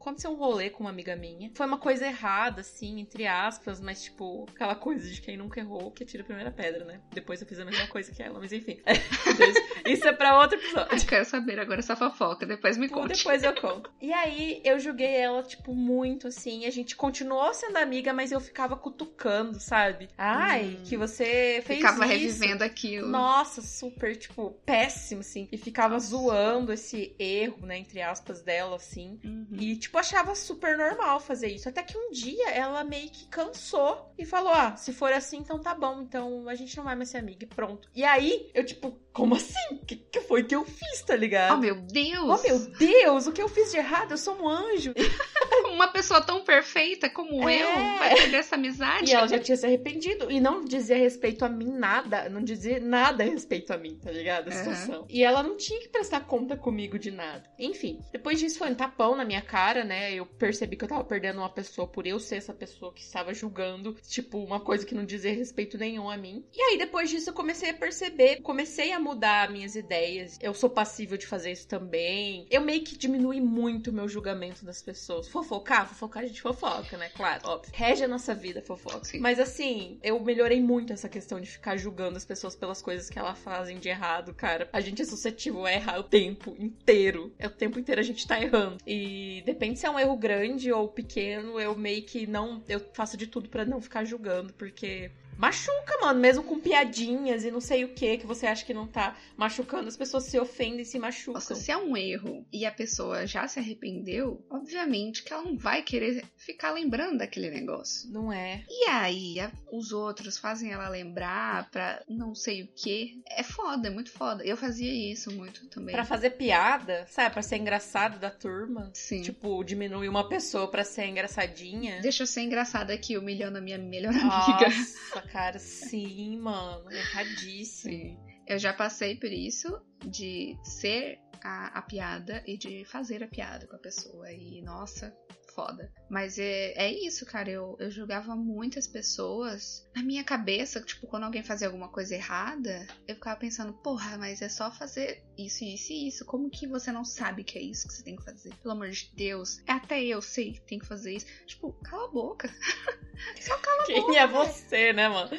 Aconteceu 0.00 0.30
um 0.30 0.36
rolê 0.36 0.70
com 0.70 0.84
uma 0.84 0.90
amiga 0.90 1.16
minha. 1.16 1.50
Foi 1.54 1.66
uma 1.66 1.78
coisa 1.78 2.06
errada, 2.06 2.60
assim, 2.60 3.00
entre 3.00 3.26
aspas, 3.26 3.80
mas 3.80 4.02
tipo, 4.04 4.46
aquela 4.54 4.74
coisa 4.74 5.08
de 5.10 5.20
quem 5.20 5.36
nunca 5.36 5.58
errou 5.60 5.90
que 5.90 6.04
atira 6.04 6.22
a 6.22 6.26
primeira 6.26 6.50
pedra, 6.50 6.84
né? 6.84 7.00
Depois 7.12 7.40
eu 7.40 7.46
fiz 7.46 7.58
a 7.58 7.64
mesma 7.64 7.86
coisa 7.88 8.12
que 8.12 8.22
ela, 8.22 8.38
mas 8.38 8.52
enfim. 8.52 8.80
Isso 9.86 10.06
é 10.06 10.12
pra 10.12 10.38
outro 10.38 10.58
episódio. 10.58 10.88
Ai, 10.92 11.00
quero 11.00 11.24
saber 11.24 11.58
agora 11.58 11.80
essa 11.80 11.96
fofoca, 11.96 12.46
depois 12.46 12.76
me 12.76 12.88
Pô, 12.88 12.94
conte. 13.00 13.16
Depois 13.16 13.42
eu 13.42 13.54
conto. 13.54 13.90
E 14.00 14.12
aí 14.12 14.60
eu 14.64 14.78
julguei 14.78 15.14
ela, 15.16 15.42
tipo, 15.42 15.74
muito 15.74 16.28
assim. 16.28 16.66
A 16.66 16.70
gente 16.70 16.96
continuou 16.96 17.52
sendo 17.52 17.76
amiga, 17.76 18.12
mas 18.12 18.32
eu 18.32 18.40
ficava 18.40 18.76
cutucando, 18.76 19.58
sabe? 19.60 20.08
Ai, 20.16 20.78
Hum. 20.80 20.84
que 20.84 20.96
você 20.96 21.62
fez 21.64 21.78
Ficava 21.78 22.04
isso. 22.06 22.12
revivendo 22.38 22.64
aquilo. 22.64 23.08
Nossa, 23.08 23.60
super, 23.62 24.03
tipo, 24.16 24.50
péssimo, 24.64 25.20
assim. 25.20 25.48
E 25.50 25.56
ficava 25.56 25.94
Nossa. 25.94 26.06
zoando 26.08 26.72
esse 26.72 27.14
erro, 27.18 27.66
né, 27.66 27.78
entre 27.78 28.00
aspas, 28.02 28.42
dela, 28.42 28.76
assim. 28.76 29.18
Uhum. 29.24 29.46
E, 29.58 29.76
tipo, 29.76 29.96
achava 29.98 30.34
super 30.34 30.76
normal 30.76 31.20
fazer 31.20 31.48
isso. 31.48 31.68
Até 31.68 31.82
que 31.82 31.96
um 31.96 32.10
dia 32.10 32.50
ela 32.50 32.84
meio 32.84 33.08
que 33.10 33.26
cansou 33.26 34.12
e 34.18 34.24
falou: 34.24 34.52
Ah, 34.52 34.76
se 34.76 34.92
for 34.92 35.12
assim, 35.12 35.38
então 35.38 35.58
tá 35.60 35.74
bom. 35.74 36.02
Então 36.02 36.48
a 36.48 36.54
gente 36.54 36.76
não 36.76 36.84
vai 36.84 36.94
mais 36.96 37.08
ser 37.08 37.18
amiga. 37.18 37.44
E 37.44 37.46
pronto. 37.46 37.88
E 37.94 38.04
aí, 38.04 38.50
eu, 38.54 38.64
tipo, 38.64 38.98
como 39.12 39.34
assim? 39.36 39.54
O 39.72 39.86
que, 39.86 39.96
que 39.96 40.20
foi 40.22 40.44
que 40.44 40.54
eu 40.54 40.64
fiz, 40.64 41.02
tá 41.06 41.14
ligado? 41.16 41.54
Oh, 41.54 41.60
meu 41.60 41.76
Deus! 41.76 42.40
Oh, 42.40 42.42
meu 42.48 42.58
Deus, 42.76 43.26
o 43.26 43.32
que 43.32 43.40
eu 43.42 43.48
fiz 43.48 43.70
de 43.70 43.76
errado? 43.78 44.12
Eu 44.12 44.18
sou 44.18 44.34
um 44.40 44.48
anjo. 44.48 44.92
Uma 45.72 45.88
pessoa 45.88 46.20
tão 46.20 46.44
perfeita 46.44 47.08
como 47.10 47.48
É. 47.48 47.62
eu 47.62 47.98
vai 47.98 48.14
perder 48.14 48.36
essa 48.38 48.54
amizade? 48.54 49.10
E 49.10 49.14
ela 49.14 49.26
já 49.26 49.38
tinha 49.38 49.56
se 49.56 49.66
arrependido. 49.66 50.30
E 50.30 50.40
não 50.40 50.64
dizia 50.64 50.96
respeito 50.96 51.44
a 51.44 51.48
mim 51.48 51.70
nada. 51.70 52.28
Não 52.28 52.42
dizia 52.42 52.80
nada 52.80 53.22
a 53.22 53.26
respeito 53.26 53.72
a 53.72 53.76
mim, 53.78 53.93
tá 54.02 54.10
ligado? 54.10 54.48
A 54.48 54.52
situação. 54.52 55.06
E 55.08 55.22
ela 55.22 55.42
não 55.42 55.56
tinha 55.56 55.80
que 55.80 55.88
prestar 55.88 56.20
conta 56.20 56.56
comigo 56.56 56.98
de 56.98 57.10
nada. 57.10 57.44
Enfim, 57.58 58.00
depois 58.12 58.38
disso 58.38 58.58
foi 58.58 58.70
um 58.70 58.74
tapão 58.74 59.16
na 59.16 59.24
minha 59.24 59.42
cara, 59.42 59.84
né? 59.84 60.12
Eu 60.14 60.26
percebi 60.26 60.76
que 60.76 60.84
eu 60.84 60.88
tava 60.88 61.04
perdendo 61.04 61.38
uma 61.38 61.50
pessoa 61.50 61.86
por 61.86 62.06
eu 62.06 62.18
ser 62.18 62.36
essa 62.36 62.52
pessoa 62.52 62.92
que 62.92 63.02
estava 63.02 63.32
julgando, 63.32 63.96
tipo, 64.08 64.38
uma 64.38 64.60
coisa 64.60 64.84
que 64.84 64.94
não 64.94 65.04
dizia 65.04 65.34
respeito 65.34 65.78
nenhum 65.78 66.10
a 66.10 66.16
mim. 66.16 66.44
E 66.52 66.60
aí, 66.60 66.78
depois 66.78 67.10
disso, 67.10 67.30
eu 67.30 67.34
comecei 67.34 67.70
a 67.70 67.74
perceber, 67.74 68.40
comecei 68.42 68.92
a 68.92 69.00
mudar 69.00 69.50
minhas 69.50 69.74
ideias. 69.74 70.38
Eu 70.40 70.54
sou 70.54 70.70
passível 70.70 71.16
de 71.16 71.26
fazer 71.26 71.52
isso 71.52 71.66
também. 71.68 72.46
Eu 72.50 72.60
meio 72.60 72.82
que 72.82 72.96
diminui 72.96 73.40
muito 73.40 73.90
o 73.90 73.92
meu 73.92 74.08
julgamento 74.08 74.64
das 74.64 74.82
pessoas. 74.82 75.28
Fofocar? 75.28 75.88
Fofocar 75.88 76.22
a 76.22 76.26
gente 76.26 76.42
fofoca, 76.42 76.96
né? 76.96 77.10
Claro, 77.10 77.48
óbvio. 77.48 77.72
Rege 77.74 78.04
a 78.04 78.08
nossa 78.08 78.34
vida, 78.34 78.62
fofoca. 78.62 79.04
Sim. 79.04 79.18
Mas 79.18 79.38
assim, 79.38 79.98
eu 80.02 80.18
melhorei 80.20 80.60
muito 80.60 80.92
essa 80.92 81.08
questão 81.08 81.40
de 81.40 81.48
ficar 81.48 81.76
julgando 81.76 82.16
as 82.16 82.24
pessoas 82.24 82.54
pelas 82.54 82.82
coisas 82.82 83.08
que 83.08 83.18
elas 83.18 83.38
fazem 83.38 83.78
de 83.84 83.90
errado, 83.90 84.34
cara. 84.34 84.68
A 84.72 84.80
gente 84.80 85.02
é 85.02 85.04
suscetível 85.04 85.64
a 85.66 85.72
errar 85.72 85.98
o 85.98 86.02
tempo 86.02 86.56
inteiro. 86.58 87.32
É 87.38 87.46
o 87.46 87.50
tempo 87.50 87.78
inteiro 87.78 88.00
a 88.00 88.04
gente 88.04 88.26
tá 88.26 88.40
errando. 88.40 88.78
E 88.86 89.42
depende 89.44 89.78
se 89.78 89.86
é 89.86 89.90
um 89.90 89.98
erro 89.98 90.16
grande 90.16 90.72
ou 90.72 90.88
pequeno, 90.88 91.60
eu 91.60 91.76
meio 91.76 92.02
que 92.02 92.26
não. 92.26 92.62
Eu 92.68 92.80
faço 92.94 93.16
de 93.16 93.26
tudo 93.26 93.48
pra 93.48 93.64
não 93.64 93.80
ficar 93.80 94.04
julgando, 94.04 94.52
porque. 94.54 95.10
Machuca, 95.38 95.98
mano, 96.00 96.20
mesmo 96.20 96.42
com 96.44 96.58
piadinhas 96.60 97.44
e 97.44 97.50
não 97.50 97.60
sei 97.60 97.84
o 97.84 97.94
que 97.94 98.18
que 98.18 98.26
você 98.26 98.46
acha 98.46 98.64
que 98.64 98.72
não 98.74 98.86
tá 98.86 99.16
machucando, 99.36 99.88
as 99.88 99.96
pessoas 99.96 100.24
se 100.24 100.38
ofendem 100.38 100.80
e 100.80 100.84
se 100.84 100.98
machucam. 100.98 101.34
Nossa, 101.34 101.54
se 101.54 101.70
é 101.70 101.76
um 101.76 101.96
erro 101.96 102.46
e 102.52 102.64
a 102.64 102.70
pessoa 102.70 103.26
já 103.26 103.46
se 103.48 103.58
arrependeu, 103.58 104.44
obviamente 104.50 105.22
que 105.22 105.32
ela 105.32 105.42
não 105.42 105.56
vai 105.56 105.82
querer 105.82 106.24
ficar 106.36 106.70
lembrando 106.72 107.18
daquele 107.18 107.50
negócio. 107.50 108.10
Não 108.10 108.32
é? 108.32 108.64
E 108.68 108.88
aí, 108.88 109.40
a- 109.40 109.50
os 109.72 109.92
outros 109.92 110.38
fazem 110.38 110.72
ela 110.72 110.88
lembrar 110.88 111.68
pra 111.70 112.02
não 112.08 112.34
sei 112.34 112.62
o 112.62 112.68
que. 112.68 113.20
É 113.28 113.42
foda, 113.42 113.88
é 113.88 113.90
muito 113.90 114.10
foda. 114.12 114.44
Eu 114.44 114.56
fazia 114.56 114.92
isso 115.12 115.30
muito 115.32 115.66
também. 115.68 115.94
Pra 115.94 116.04
fazer 116.04 116.30
piada, 116.30 117.06
sabe? 117.08 117.32
Pra 117.32 117.42
ser 117.42 117.56
engraçado 117.56 118.18
da 118.18 118.30
turma. 118.30 118.90
Sim. 118.94 119.22
Tipo, 119.22 119.62
diminuir 119.64 120.08
uma 120.08 120.28
pessoa 120.28 120.70
pra 120.70 120.84
ser 120.84 121.06
engraçadinha. 121.06 122.00
Deixa 122.00 122.22
eu 122.22 122.26
ser 122.26 122.42
engraçada 122.42 122.92
aqui, 122.92 123.16
humilhando 123.18 123.58
a 123.58 123.60
minha 123.60 123.78
melhor 123.78 124.14
amiga. 124.14 124.68
Nossa, 124.68 125.23
cara, 125.24 125.58
sim, 125.58 126.38
mano. 126.38 126.90
Erradíssimo. 126.90 127.92
Sim. 127.92 128.18
Eu 128.46 128.58
já 128.58 128.72
passei 128.72 129.16
por 129.16 129.30
isso 129.30 129.80
de 130.04 130.56
ser 130.62 131.18
a, 131.42 131.78
a 131.78 131.82
piada 131.82 132.42
e 132.46 132.56
de 132.56 132.84
fazer 132.84 133.22
a 133.22 133.28
piada 133.28 133.66
com 133.66 133.76
a 133.76 133.78
pessoa. 133.78 134.30
E, 134.30 134.60
nossa, 134.62 135.16
foda. 135.54 135.90
Mas 136.10 136.38
é, 136.38 136.72
é 136.72 136.92
isso, 136.92 137.24
cara. 137.24 137.50
Eu, 137.50 137.76
eu 137.78 137.90
julgava 137.90 138.34
muitas 138.34 138.86
pessoas. 138.86 139.88
Na 139.94 140.02
minha 140.02 140.24
cabeça, 140.24 140.80
tipo, 140.80 141.06
quando 141.06 141.24
alguém 141.24 141.42
fazia 141.42 141.68
alguma 141.68 141.88
coisa 141.88 142.14
errada, 142.14 142.86
eu 143.06 143.14
ficava 143.14 143.38
pensando, 143.38 143.72
porra, 143.72 144.18
mas 144.18 144.42
é 144.42 144.48
só 144.48 144.70
fazer 144.70 145.22
isso, 145.38 145.64
isso 145.64 145.92
e 145.92 146.08
isso. 146.08 146.24
Como 146.24 146.50
que 146.50 146.66
você 146.66 146.90
não 146.92 147.04
sabe 147.04 147.44
que 147.44 147.58
é 147.58 147.62
isso 147.62 147.86
que 147.88 147.94
você 147.94 148.02
tem 148.02 148.16
que 148.16 148.24
fazer? 148.24 148.54
Pelo 148.56 148.72
amor 148.74 148.90
de 148.90 149.10
Deus. 149.14 149.60
Até 149.66 150.02
eu 150.02 150.20
sei 150.22 150.52
que 150.52 150.60
tem 150.62 150.78
que 150.78 150.86
fazer 150.86 151.14
isso. 151.14 151.26
Tipo, 151.46 151.72
cala 151.84 152.04
a 152.06 152.08
boca. 152.10 152.48
só 153.40 153.56
cala 153.58 153.82
a 153.82 153.86
Quem 153.86 154.00
boca. 154.00 154.18
é 154.18 154.26
você, 154.26 154.92
né, 154.92 155.08
mano? 155.08 155.30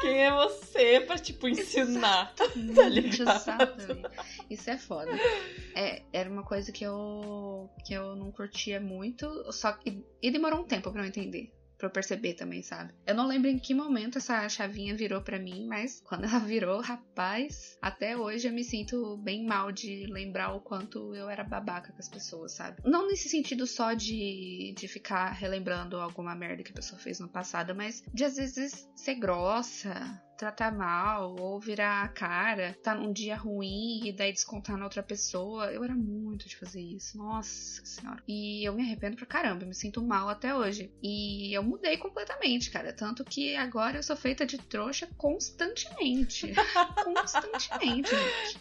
Quem 0.00 0.18
é 0.24 0.30
você 0.32 1.00
pra, 1.00 1.18
tipo, 1.18 1.48
ensinar? 1.48 2.34
Tá 2.36 2.46
ligado? 2.88 3.30
Exatamente. 3.30 4.10
Isso 4.50 4.70
é 4.70 4.78
foda. 4.78 5.10
É, 5.74 6.02
era 6.12 6.28
uma 6.30 6.42
coisa 6.44 6.72
que 6.72 6.84
eu 6.84 7.68
que 7.84 7.92
eu 7.94 8.14
não 8.16 8.30
curtia 8.32 8.80
muito, 8.80 9.52
só 9.52 9.72
que 9.72 10.04
e 10.20 10.30
demorou 10.30 10.60
um 10.60 10.64
tempo 10.64 10.90
pra 10.90 11.02
eu 11.02 11.06
entender. 11.06 11.52
Pra 11.82 11.88
eu 11.88 11.92
perceber 11.92 12.34
também, 12.34 12.62
sabe? 12.62 12.94
Eu 13.04 13.12
não 13.12 13.26
lembro 13.26 13.50
em 13.50 13.58
que 13.58 13.74
momento 13.74 14.18
essa 14.18 14.48
chavinha 14.48 14.94
virou 14.94 15.20
pra 15.20 15.36
mim, 15.36 15.66
mas 15.66 16.00
quando 16.06 16.22
ela 16.26 16.38
virou, 16.38 16.80
rapaz, 16.80 17.76
até 17.82 18.16
hoje 18.16 18.46
eu 18.46 18.52
me 18.52 18.62
sinto 18.62 19.16
bem 19.16 19.44
mal 19.44 19.72
de 19.72 20.06
lembrar 20.06 20.54
o 20.54 20.60
quanto 20.60 21.12
eu 21.12 21.28
era 21.28 21.42
babaca 21.42 21.92
com 21.92 21.98
as 21.98 22.08
pessoas, 22.08 22.52
sabe? 22.52 22.80
Não 22.84 23.08
nesse 23.08 23.28
sentido 23.28 23.66
só 23.66 23.94
de, 23.94 24.72
de 24.78 24.86
ficar 24.86 25.32
relembrando 25.32 25.96
alguma 25.96 26.36
merda 26.36 26.62
que 26.62 26.70
a 26.70 26.76
pessoa 26.76 27.00
fez 27.00 27.18
no 27.18 27.28
passado, 27.28 27.74
mas 27.74 28.00
de 28.14 28.24
às 28.24 28.36
vezes 28.36 28.88
ser 28.94 29.16
grossa, 29.16 30.22
tratar 30.42 30.72
mal 30.72 31.36
ou 31.38 31.60
virar 31.60 32.02
a 32.02 32.08
cara, 32.08 32.76
tá 32.82 32.92
num 32.96 33.12
dia 33.12 33.36
ruim 33.36 34.00
e 34.04 34.12
daí 34.12 34.32
descontar 34.32 34.76
na 34.76 34.82
outra 34.84 35.00
pessoa. 35.00 35.66
Eu 35.70 35.84
era 35.84 35.94
muito 35.94 36.48
de 36.48 36.56
fazer 36.56 36.80
isso. 36.80 37.16
Nossa 37.16 37.84
senhora. 37.86 38.20
E 38.26 38.66
eu 38.66 38.74
me 38.74 38.82
arrependo 38.82 39.16
pra 39.16 39.24
caramba, 39.24 39.62
eu 39.62 39.68
me 39.68 39.74
sinto 39.74 40.02
mal 40.02 40.28
até 40.28 40.52
hoje. 40.52 40.90
E 41.00 41.56
eu 41.56 41.62
mudei 41.62 41.96
completamente, 41.96 42.72
cara. 42.72 42.92
Tanto 42.92 43.24
que 43.24 43.54
agora 43.54 43.98
eu 43.98 44.02
sou 44.02 44.16
feita 44.16 44.44
de 44.44 44.58
trouxa 44.58 45.08
constantemente. 45.16 46.52
constantemente, 47.04 48.10
gente. 48.10 48.60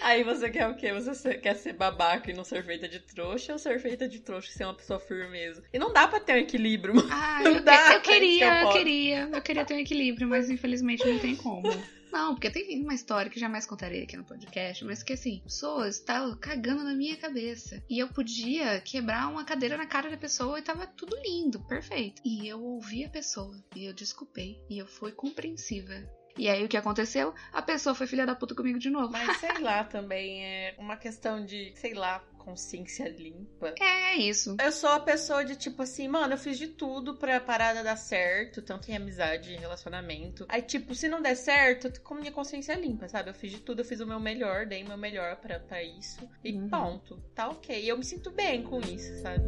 Aí 0.00 0.22
você 0.24 0.48
quer 0.50 0.68
o 0.68 0.76
quê? 0.76 0.92
Você 0.94 1.34
quer 1.34 1.56
ser 1.56 1.74
babaca 1.74 2.30
e 2.30 2.34
não 2.34 2.44
ser 2.44 2.64
feita 2.64 2.88
de 2.88 3.00
trouxa 3.00 3.52
ou 3.52 3.58
ser 3.58 3.78
feita 3.80 4.08
de 4.08 4.20
trouxa 4.20 4.48
e 4.48 4.52
ser 4.54 4.64
uma 4.64 4.74
pessoa 4.74 4.98
firmeza? 4.98 5.62
E 5.72 5.78
não 5.78 5.92
dá 5.92 6.08
pra 6.08 6.20
ter 6.20 6.32
um 6.32 6.38
equilíbrio. 6.38 6.94
Ah, 7.20 7.40
Não 7.42 7.52
eu, 7.52 7.62
dá, 7.64 7.94
eu 7.94 8.00
queria, 8.00 8.60
eu 8.60 8.66
foda. 8.66 8.78
queria. 8.78 9.28
Eu 9.32 9.42
queria 9.42 9.64
ter 9.64 9.74
um 9.74 9.78
equilíbrio, 9.78 10.28
mas 10.28 10.37
infelizmente 10.50 11.06
não 11.06 11.18
tem 11.18 11.34
como. 11.36 11.62
Não, 12.10 12.34
porque 12.34 12.50
tem 12.50 12.82
uma 12.82 12.94
história 12.94 13.30
que 13.30 13.38
jamais 13.38 13.66
contarei 13.66 14.02
aqui 14.02 14.16
no 14.16 14.24
podcast, 14.24 14.84
mas 14.84 15.02
que 15.02 15.12
assim, 15.12 15.40
pessoas 15.44 15.96
estavam 15.96 16.36
cagando 16.36 16.82
na 16.82 16.94
minha 16.94 17.16
cabeça. 17.16 17.82
E 17.88 17.98
eu 17.98 18.08
podia 18.08 18.80
quebrar 18.80 19.28
uma 19.28 19.44
cadeira 19.44 19.76
na 19.76 19.86
cara 19.86 20.10
da 20.10 20.16
pessoa 20.16 20.58
e 20.58 20.62
tava 20.62 20.86
tudo 20.86 21.16
lindo, 21.22 21.60
perfeito. 21.66 22.22
E 22.24 22.48
eu 22.48 22.62
ouvi 22.62 23.04
a 23.04 23.10
pessoa, 23.10 23.54
e 23.76 23.84
eu 23.84 23.92
desculpei, 23.92 24.58
e 24.70 24.78
eu 24.78 24.86
fui 24.86 25.12
compreensiva. 25.12 25.94
E 26.36 26.48
aí 26.48 26.64
o 26.64 26.68
que 26.68 26.76
aconteceu? 26.76 27.34
A 27.52 27.60
pessoa 27.60 27.96
foi 27.96 28.06
filha 28.06 28.24
da 28.24 28.34
puta 28.34 28.54
comigo 28.54 28.78
de 28.78 28.88
novo. 28.88 29.10
Mas 29.10 29.38
sei 29.38 29.58
lá 29.58 29.82
também, 29.82 30.44
é 30.44 30.76
uma 30.78 30.96
questão 30.96 31.44
de, 31.44 31.72
sei 31.74 31.94
lá, 31.94 32.24
consciência 32.48 33.06
limpa. 33.08 33.74
É 33.78 34.16
isso. 34.16 34.56
Eu 34.62 34.72
sou 34.72 34.88
a 34.90 35.00
pessoa 35.00 35.44
de 35.44 35.54
tipo 35.54 35.82
assim, 35.82 36.08
mano, 36.08 36.32
eu 36.34 36.38
fiz 36.38 36.56
de 36.58 36.68
tudo 36.68 37.14
pra 37.14 37.38
parada 37.40 37.82
dar 37.84 37.96
certo, 37.96 38.62
tanto 38.62 38.90
em 38.90 38.96
amizade, 38.96 39.52
em 39.52 39.58
relacionamento. 39.58 40.46
Aí, 40.48 40.62
tipo, 40.62 40.94
se 40.94 41.08
não 41.08 41.20
der 41.20 41.34
certo, 41.36 41.88
eu 41.88 41.92
tô 41.92 42.00
com 42.00 42.14
minha 42.14 42.32
consciência 42.32 42.74
limpa, 42.74 43.06
sabe? 43.08 43.28
Eu 43.30 43.34
fiz 43.34 43.50
de 43.52 43.58
tudo, 43.60 43.80
eu 43.80 43.84
fiz 43.84 44.00
o 44.00 44.06
meu 44.06 44.18
melhor, 44.18 44.64
dei 44.66 44.82
o 44.82 44.88
meu 44.88 44.96
melhor 44.96 45.36
pra, 45.36 45.60
pra 45.60 45.82
isso. 45.82 46.18
E 46.42 46.52
Uhum. 46.52 46.68
ponto. 46.70 47.22
Tá 47.34 47.48
ok. 47.48 47.84
Eu 47.90 47.98
me 47.98 48.04
sinto 48.04 48.30
bem 48.30 48.62
com 48.62 48.80
isso, 48.80 49.20
sabe? 49.20 49.44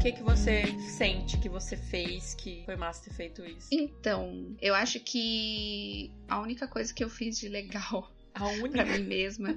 Que 0.00 0.12
que 0.12 0.22
você 0.22 0.62
sente 0.80 1.36
que 1.36 1.48
você 1.48 1.76
fez 1.76 2.32
que 2.32 2.62
foi 2.64 2.74
massa 2.74 3.04
ter 3.04 3.14
feito 3.14 3.44
isso? 3.44 3.68
Então, 3.70 4.56
eu 4.58 4.74
acho 4.74 4.98
que 4.98 6.10
a 6.26 6.40
única 6.40 6.66
coisa 6.66 6.92
que 6.92 7.04
eu 7.04 7.10
fiz 7.10 7.38
de 7.38 7.50
legal 7.50 8.10
A 8.46 8.48
pra 8.48 8.62
única. 8.62 8.84
mim 8.84 9.04
mesma. 9.04 9.56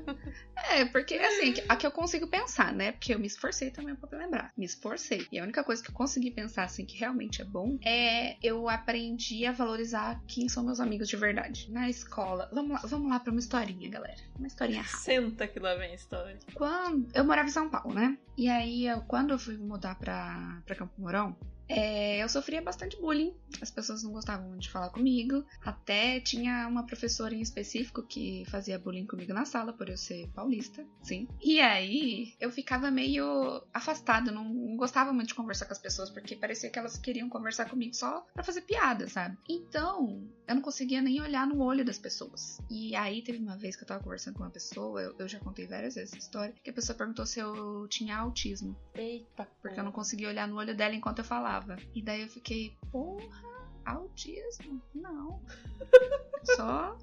É, 0.72 0.86
porque 0.86 1.16
assim, 1.16 1.54
a 1.68 1.76
que 1.76 1.86
eu 1.86 1.92
consigo 1.92 2.28
pensar, 2.28 2.74
né? 2.74 2.92
Porque 2.94 3.14
eu 3.14 3.20
me 3.20 3.28
esforcei 3.28 3.70
também 3.72 3.96
pra 3.96 4.18
lembrar. 4.18 4.52
Me 4.58 4.66
esforcei. 4.66 5.28
E 5.32 5.40
a 5.40 5.44
única 5.44 5.64
coisa 5.64 5.82
que 5.84 5.90
eu 5.90 5.94
consegui 5.96 6.32
pensar, 6.32 6.64
assim, 6.64 6.86
que 6.86 6.98
realmente 6.98 7.42
é 7.42 7.46
bom, 7.46 7.78
é 7.86 8.38
eu 8.42 8.70
aprendi 8.70 9.46
a 9.46 9.52
valorizar 9.52 10.22
quem 10.28 10.48
são 10.50 10.64
meus 10.64 10.80
amigos 10.80 11.08
de 11.08 11.16
verdade. 11.16 11.72
Na 11.72 11.90
escola. 11.90 12.50
Vamos 12.54 12.72
lá, 12.72 12.88
vamos 12.88 13.10
lá 13.10 13.20
pra 13.20 13.32
uma 13.32 13.40
historinha, 13.40 13.90
galera. 13.90 14.22
Uma 14.38 14.48
historinha 14.48 14.82
rápida. 14.82 15.00
Senta 15.00 15.48
que 15.48 15.60
lá 15.60 15.76
vem 15.76 15.92
a 15.92 15.96
história. 15.96 16.38
Quando 16.54 17.08
eu 17.14 17.24
morava 17.24 17.48
em 17.48 17.52
São 17.52 17.70
Paulo, 17.70 17.94
né? 17.94 18.18
E 18.38 18.50
aí, 18.50 18.88
eu- 18.88 19.02
quando 19.02 19.32
eu 19.32 19.40
fui 19.40 19.58
mudar 19.58 19.96
pra, 19.96 20.62
pra 20.66 20.76
Campo 20.76 20.94
Mourão, 20.98 21.36
é, 21.68 22.24
eu 22.24 22.30
sofria 22.30 22.62
bastante 22.62 23.00
bullying. 23.00 23.34
As 23.62 23.72
pessoas 23.72 24.04
não 24.04 24.12
gostavam 24.12 24.58
de 24.58 24.70
falar 24.70 24.90
comigo. 24.90 25.46
Até 25.64 26.20
tinha 26.20 26.68
uma 26.68 26.86
professora 26.86 27.34
em 27.34 27.42
específico 27.42 28.04
que 28.04 28.44
fazia 28.50 28.80
bullying 28.80 29.06
comigo 29.06 29.34
na 29.34 29.46
sala, 29.46 29.74
por 29.74 29.90
eu 29.90 29.98
ser 29.98 30.28
paulista, 30.30 30.86
sim. 31.02 31.28
E 31.42 31.60
aí, 31.60 32.34
eu 32.40 32.52
ficava 32.52 32.92
meio 32.92 33.64
afastada, 33.74 34.32
não, 34.32 34.44
não 34.44 34.76
gostava 34.76 35.14
muito 35.14 35.30
de 35.30 35.36
conversar 35.36 35.66
com 35.66 35.74
as 35.74 35.80
pessoas, 35.80 36.10
porque 36.10 36.36
parecia 36.36 36.70
que 36.70 36.80
elas 36.80 36.98
queriam 36.98 37.30
conversar 37.30 37.70
comigo 37.70 37.94
só 37.94 38.26
pra 38.34 38.44
fazer 38.44 38.62
piada, 38.62 39.08
sabe? 39.08 39.38
Então, 39.48 40.28
eu 40.48 40.56
não 40.56 40.62
conseguia 40.62 41.02
nem 41.02 41.22
olhar 41.22 41.48
no 41.48 41.62
olho 41.62 41.86
das 41.86 41.98
pessoas. 41.98 42.60
E 42.70 42.96
aí, 42.96 43.22
teve 43.22 43.40
uma 43.40 43.58
vez 43.58 43.76
que 43.76 43.84
eu 43.84 43.88
tava 43.88 44.04
conversando 44.04 44.36
com 44.36 44.44
uma 44.44 44.50
pessoa, 44.50 45.02
eu, 45.02 45.16
eu 45.18 45.28
já 45.28 45.40
contei 45.40 45.68
várias 45.68 45.96
vezes 45.96 46.14
essa 46.14 46.18
história, 46.18 46.54
que 46.64 46.70
a 46.70 46.74
pessoa 46.74 46.98
perguntou 46.98 47.26
se 47.26 47.40
eu 47.40 47.88
tinha 47.88 48.18
autismo. 48.18 48.76
Eita, 48.94 49.48
Porque 49.62 49.80
eu 49.80 49.84
não 49.84 49.92
conseguia 49.92 50.30
olhar 50.30 50.48
no 50.48 50.58
olho 50.58 50.76
dela 50.76 50.94
enquanto 50.94 51.20
eu 51.20 51.26
falava. 51.26 51.53
E 51.94 52.02
daí 52.02 52.22
eu 52.22 52.28
fiquei, 52.28 52.76
porra, 52.92 53.70
autismo? 53.86 54.82
Não. 54.94 55.42
Só. 56.56 56.98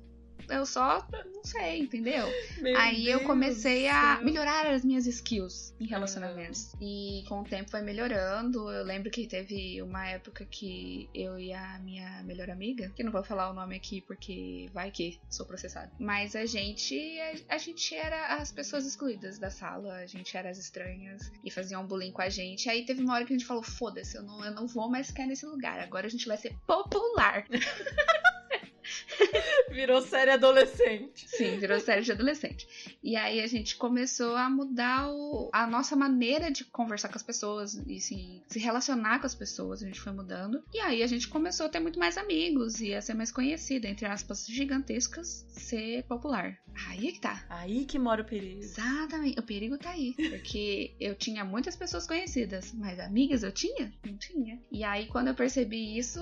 Eu 0.50 0.66
só 0.66 1.06
não 1.32 1.44
sei, 1.44 1.80
entendeu? 1.80 2.26
Meu 2.58 2.76
Aí 2.78 3.08
eu 3.08 3.18
Deus 3.18 3.26
comecei 3.26 3.84
do 3.84 3.94
a 3.94 4.20
melhorar 4.22 4.66
as 4.66 4.84
minhas 4.84 5.06
skills 5.06 5.74
em 5.80 5.86
relacionamentos. 5.86 6.74
E 6.80 7.24
com 7.28 7.40
o 7.40 7.44
tempo 7.44 7.70
foi 7.70 7.82
melhorando. 7.82 8.70
Eu 8.70 8.84
lembro 8.84 9.10
que 9.10 9.26
teve 9.26 9.80
uma 9.82 10.06
época 10.06 10.44
que 10.44 11.08
eu 11.14 11.38
e 11.38 11.52
a 11.52 11.78
minha 11.78 12.22
melhor 12.24 12.50
amiga, 12.50 12.90
que 12.90 13.02
eu 13.02 13.04
não 13.04 13.12
vou 13.12 13.22
falar 13.22 13.50
o 13.50 13.54
nome 13.54 13.76
aqui 13.76 14.00
porque 14.02 14.68
vai 14.72 14.90
que 14.90 15.18
sou 15.28 15.46
processada. 15.46 15.90
Mas 15.98 16.34
a 16.34 16.44
gente 16.44 17.20
a, 17.20 17.54
a 17.54 17.58
gente 17.58 17.94
era 17.94 18.36
as 18.36 18.52
pessoas 18.52 18.86
excluídas 18.86 19.38
da 19.38 19.50
sala, 19.50 19.94
a 19.94 20.06
gente 20.06 20.36
era 20.36 20.50
as 20.50 20.58
estranhas 20.58 21.32
e 21.44 21.50
faziam 21.50 21.86
bullying 21.86 22.12
com 22.12 22.22
a 22.22 22.28
gente. 22.28 22.68
Aí 22.68 22.84
teve 22.84 23.02
uma 23.02 23.14
hora 23.14 23.24
que 23.24 23.32
a 23.32 23.38
gente 23.38 23.46
falou: 23.46 23.62
"Foda-se, 23.62 24.16
eu 24.16 24.22
não, 24.22 24.44
eu 24.44 24.52
não 24.52 24.66
vou 24.66 24.90
mais 24.90 25.08
ficar 25.08 25.26
nesse 25.26 25.46
lugar. 25.46 25.78
Agora 25.80 26.06
a 26.06 26.10
gente 26.10 26.26
vai 26.26 26.36
ser 26.36 26.54
popular". 26.66 27.46
Virou 29.70 30.00
série 30.02 30.30
adolescente. 30.32 31.28
Sim, 31.28 31.58
virou 31.58 31.78
série 31.80 32.02
de 32.02 32.12
adolescente. 32.12 32.66
E 33.02 33.16
aí 33.16 33.40
a 33.40 33.46
gente 33.46 33.76
começou 33.76 34.34
a 34.36 34.48
mudar 34.50 35.08
o- 35.10 35.48
a 35.52 35.66
nossa 35.66 35.94
maneira 35.96 36.50
de 36.50 36.64
conversar 36.64 37.08
com 37.08 37.16
as 37.16 37.22
pessoas 37.22 37.74
e 37.86 38.00
se, 38.00 38.42
se 38.48 38.58
relacionar 38.58 39.20
com 39.20 39.26
as 39.26 39.34
pessoas. 39.34 39.82
A 39.82 39.86
gente 39.86 40.00
foi 40.00 40.12
mudando. 40.12 40.62
E 40.72 40.80
aí 40.80 41.02
a 41.02 41.06
gente 41.06 41.28
começou 41.28 41.66
a 41.66 41.68
ter 41.68 41.80
muito 41.80 41.98
mais 41.98 42.16
amigos 42.16 42.80
e 42.80 42.94
a 42.94 43.00
ser 43.02 43.14
mais 43.14 43.30
conhecida, 43.32 43.88
entre 43.88 44.06
aspas, 44.06 44.46
gigantescas, 44.46 45.46
ser 45.50 46.02
popular. 46.04 46.58
Aí 46.88 47.08
é 47.08 47.12
que 47.12 47.20
tá. 47.20 47.44
Aí 47.48 47.84
que 47.84 47.98
mora 47.98 48.22
o 48.22 48.24
perigo. 48.24 48.60
Exatamente. 48.60 49.38
O 49.38 49.42
perigo 49.42 49.78
tá 49.78 49.90
aí. 49.90 50.14
Porque 50.14 50.94
eu 51.00 51.14
tinha 51.14 51.44
muitas 51.44 51.76
pessoas 51.76 52.06
conhecidas, 52.06 52.72
mas 52.72 52.98
amigas 52.98 53.42
eu 53.42 53.52
tinha? 53.52 53.92
Não 54.04 54.16
tinha. 54.16 54.58
E 54.70 54.82
aí, 54.84 55.06
quando 55.06 55.28
eu 55.28 55.34
percebi 55.34 55.98
isso, 55.98 56.20